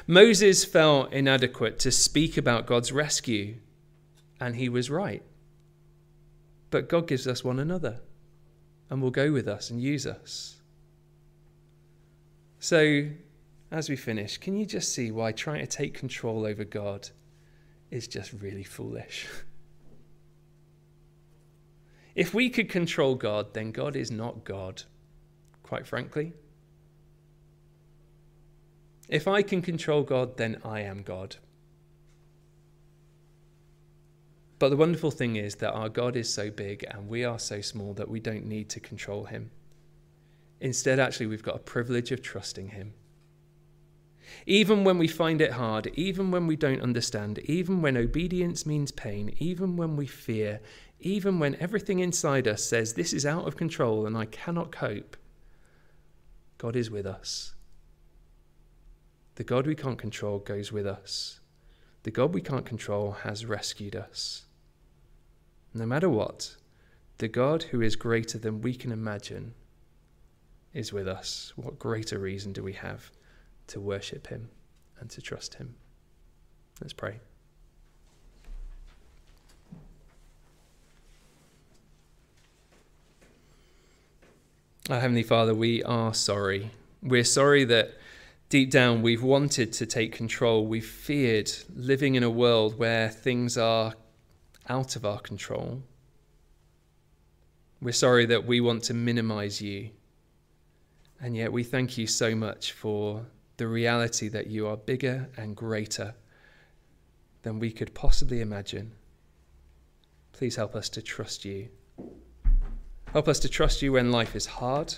Moses 0.07 0.65
felt 0.65 1.13
inadequate 1.13 1.79
to 1.81 1.91
speak 1.91 2.37
about 2.37 2.67
God's 2.67 2.93
rescue, 2.93 3.57
and 4.41 4.57
he 4.57 4.69
was 4.69 4.91
right. 4.91 5.23
But 6.71 6.89
God 6.89 7.07
gives 7.07 7.27
us 7.27 7.45
one 7.45 7.59
another 7.59 8.01
and 8.89 9.03
will 9.03 9.11
go 9.11 9.33
with 9.33 9.49
us 9.49 9.71
and 9.71 9.81
use 9.81 10.07
us. 10.07 10.57
So, 12.59 13.09
as 13.71 13.89
we 13.89 13.97
finish, 13.97 14.39
can 14.39 14.57
you 14.57 14.65
just 14.65 14.95
see 14.95 15.11
why 15.11 15.33
trying 15.33 15.61
to 15.61 15.67
take 15.67 15.95
control 15.95 16.47
over 16.47 16.65
God 16.65 17.09
is 17.91 18.07
just 18.07 18.33
really 18.33 18.65
foolish? 18.65 19.27
if 22.15 22.35
we 22.35 22.51
could 22.51 22.69
control 22.69 23.15
God, 23.15 23.55
then 23.55 23.73
God 23.73 23.97
is 23.97 24.11
not 24.11 24.45
God, 24.45 24.83
quite 25.63 25.87
frankly. 25.87 26.33
If 29.09 29.29
I 29.29 29.43
can 29.43 29.63
control 29.63 30.03
God, 30.03 30.37
then 30.37 30.59
I 30.65 30.81
am 30.81 31.03
God. 31.03 31.37
But 34.59 34.69
the 34.69 34.77
wonderful 34.77 35.11
thing 35.11 35.37
is 35.37 35.57
that 35.57 35.73
our 35.73 35.89
God 35.89 36.15
is 36.15 36.33
so 36.33 36.51
big 36.51 36.85
and 36.89 37.09
we 37.09 37.25
are 37.25 37.39
so 37.39 37.61
small 37.61 37.95
that 37.95 38.09
we 38.09 38.21
don't 38.21 38.47
need 38.47 38.69
to 38.71 38.81
control 38.81 39.25
him. 39.25 39.51
Instead, 40.61 41.01
actually, 41.01 41.27
we've 41.27 41.43
got 41.43 41.57
a 41.57 41.59
privilege 41.59 42.13
of 42.13 42.23
trusting 42.23 42.69
him. 42.69 42.95
Even 44.47 44.85
when 44.85 44.99
we 44.99 45.09
find 45.09 45.41
it 45.41 45.53
hard, 45.53 45.89
even 45.95 46.31
when 46.31 46.47
we 46.47 46.55
don't 46.55 46.81
understand, 46.81 47.41
even 47.41 47.83
when 47.83 47.97
obedience 47.97 48.65
means 48.65 48.93
pain, 48.93 49.35
even 49.39 49.77
when 49.77 49.97
we 49.97 50.07
fear, 50.07 50.61
even 51.03 51.39
when 51.39 51.57
everything 51.57 51.99
inside 51.99 52.47
us 52.49 52.65
says 52.65 52.95
this 52.95 53.13
is 53.13 53.27
out 53.27 53.47
of 53.47 53.57
control 53.57 54.07
and 54.07 54.17
I 54.17 54.25
cannot 54.27 54.73
cope, 54.73 55.17
God 56.59 56.77
is 56.77 56.91
with 56.91 57.07
us. 57.07 57.55
The 59.35 59.45
God 59.45 59.67
we 59.67 59.75
can't 59.75 59.99
control 59.99 60.39
goes 60.39 60.73
with 60.73 60.87
us. 60.87 61.41
The 62.05 62.11
God 62.11 62.35
we 62.35 62.41
can't 62.41 62.67
control 62.67 63.13
has 63.23 63.47
rescued 63.47 63.97
us. 63.97 64.45
No 65.75 65.87
matter 65.87 66.09
what, 66.09 66.57
the 67.19 67.29
God 67.29 67.65
who 67.65 67.81
is 67.81 67.97
greater 67.97 68.39
than 68.39 68.61
we 68.61 68.75
can 68.75 68.93
imagine 68.93 69.55
is 70.75 70.93
with 70.93 71.09
us. 71.09 71.53
What 71.57 71.79
greater 71.79 72.19
reason 72.19 72.53
do 72.53 72.63
we 72.63 72.75
have 72.75 73.11
to 73.69 73.81
worship 73.81 74.27
him 74.27 74.51
and 75.01 75.09
to 75.11 75.23
trust 75.23 75.55
him? 75.55 75.77
Let's 76.81 76.93
pray. 76.93 77.21
Our 84.91 84.99
Heavenly 84.99 85.23
Father, 85.23 85.55
we 85.55 85.81
are 85.85 86.13
sorry. 86.13 86.73
We're 87.05 87.23
sorry 87.23 87.63
that 87.67 87.93
deep 88.49 88.73
down 88.73 89.01
we've 89.01 89.23
wanted 89.23 89.73
to 89.75 89.87
take 89.87 90.11
control. 90.11 90.67
We've 90.67 90.85
feared 90.85 91.53
living 91.73 92.17
in 92.17 92.25
a 92.25 92.31
world 92.31 92.77
where 92.81 93.09
things 93.09 93.57
are 93.57 93.95
out 94.69 94.97
of 94.97 95.05
our 95.05 95.21
control. 95.21 95.85
We're 97.81 97.93
sorry 97.93 98.27
that 98.27 98.45
we 98.45 98.61
want 98.61 98.83
to 98.85 98.95
minimize 98.95 99.63
you. 99.63 99.91
And 101.21 101.37
yet 101.37 101.53
we 101.53 101.63
thank 101.63 101.97
you 101.97 102.09
so 102.09 102.35
much 102.35 102.73
for 102.73 103.27
the 103.59 103.69
reality 103.69 104.27
that 104.31 104.49
you 104.49 104.67
are 104.67 104.77
bigger 104.77 105.29
and 105.37 105.55
greater 105.55 106.17
than 107.43 107.61
we 107.61 107.71
could 107.71 107.95
possibly 107.95 108.41
imagine. 108.41 108.95
Please 110.33 110.57
help 110.57 110.75
us 110.75 110.89
to 110.89 111.03
trust 111.03 111.45
you. 111.45 111.69
Help 113.13 113.29
us 113.29 113.39
to 113.41 113.49
trust 113.49 113.83
you 113.83 113.93
when 113.93 114.11
life 114.11 114.35
is 114.35 114.47
hard. 114.47 114.95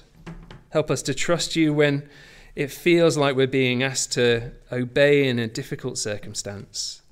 Help 0.70 0.88
us 0.88 1.02
to 1.02 1.14
trust 1.14 1.56
you 1.56 1.74
when 1.74 2.08
it 2.54 2.70
feels 2.70 3.16
like 3.16 3.34
we're 3.34 3.48
being 3.48 3.82
asked 3.82 4.12
to 4.12 4.52
obey 4.70 5.28
in 5.28 5.40
a 5.40 5.48
difficult 5.48 5.98
circumstance. 5.98 7.02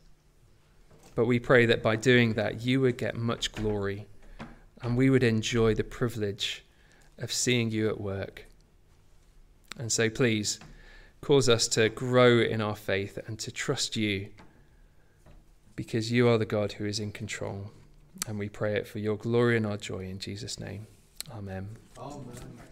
But 1.16 1.26
we 1.26 1.40
pray 1.40 1.66
that 1.66 1.82
by 1.82 1.96
doing 1.96 2.34
that, 2.34 2.62
you 2.62 2.80
would 2.80 2.96
get 2.96 3.16
much 3.16 3.50
glory 3.50 4.06
and 4.80 4.96
we 4.96 5.10
would 5.10 5.24
enjoy 5.24 5.74
the 5.74 5.82
privilege 5.82 6.64
of 7.18 7.32
seeing 7.32 7.72
you 7.72 7.88
at 7.88 8.00
work. 8.00 8.46
And 9.78 9.90
so 9.90 10.08
please 10.08 10.60
cause 11.20 11.48
us 11.48 11.66
to 11.68 11.88
grow 11.88 12.40
in 12.40 12.60
our 12.60 12.76
faith 12.76 13.18
and 13.26 13.40
to 13.40 13.50
trust 13.50 13.96
you 13.96 14.28
because 15.74 16.12
you 16.12 16.28
are 16.28 16.38
the 16.38 16.46
God 16.46 16.72
who 16.72 16.84
is 16.84 17.00
in 17.00 17.10
control. 17.10 17.72
And 18.28 18.38
we 18.38 18.48
pray 18.48 18.76
it 18.76 18.86
for 18.86 19.00
your 19.00 19.16
glory 19.16 19.56
and 19.56 19.66
our 19.66 19.76
joy 19.76 20.04
in 20.04 20.20
Jesus' 20.20 20.60
name. 20.60 20.86
Amen. 21.30 21.68
Amen. 21.98 22.71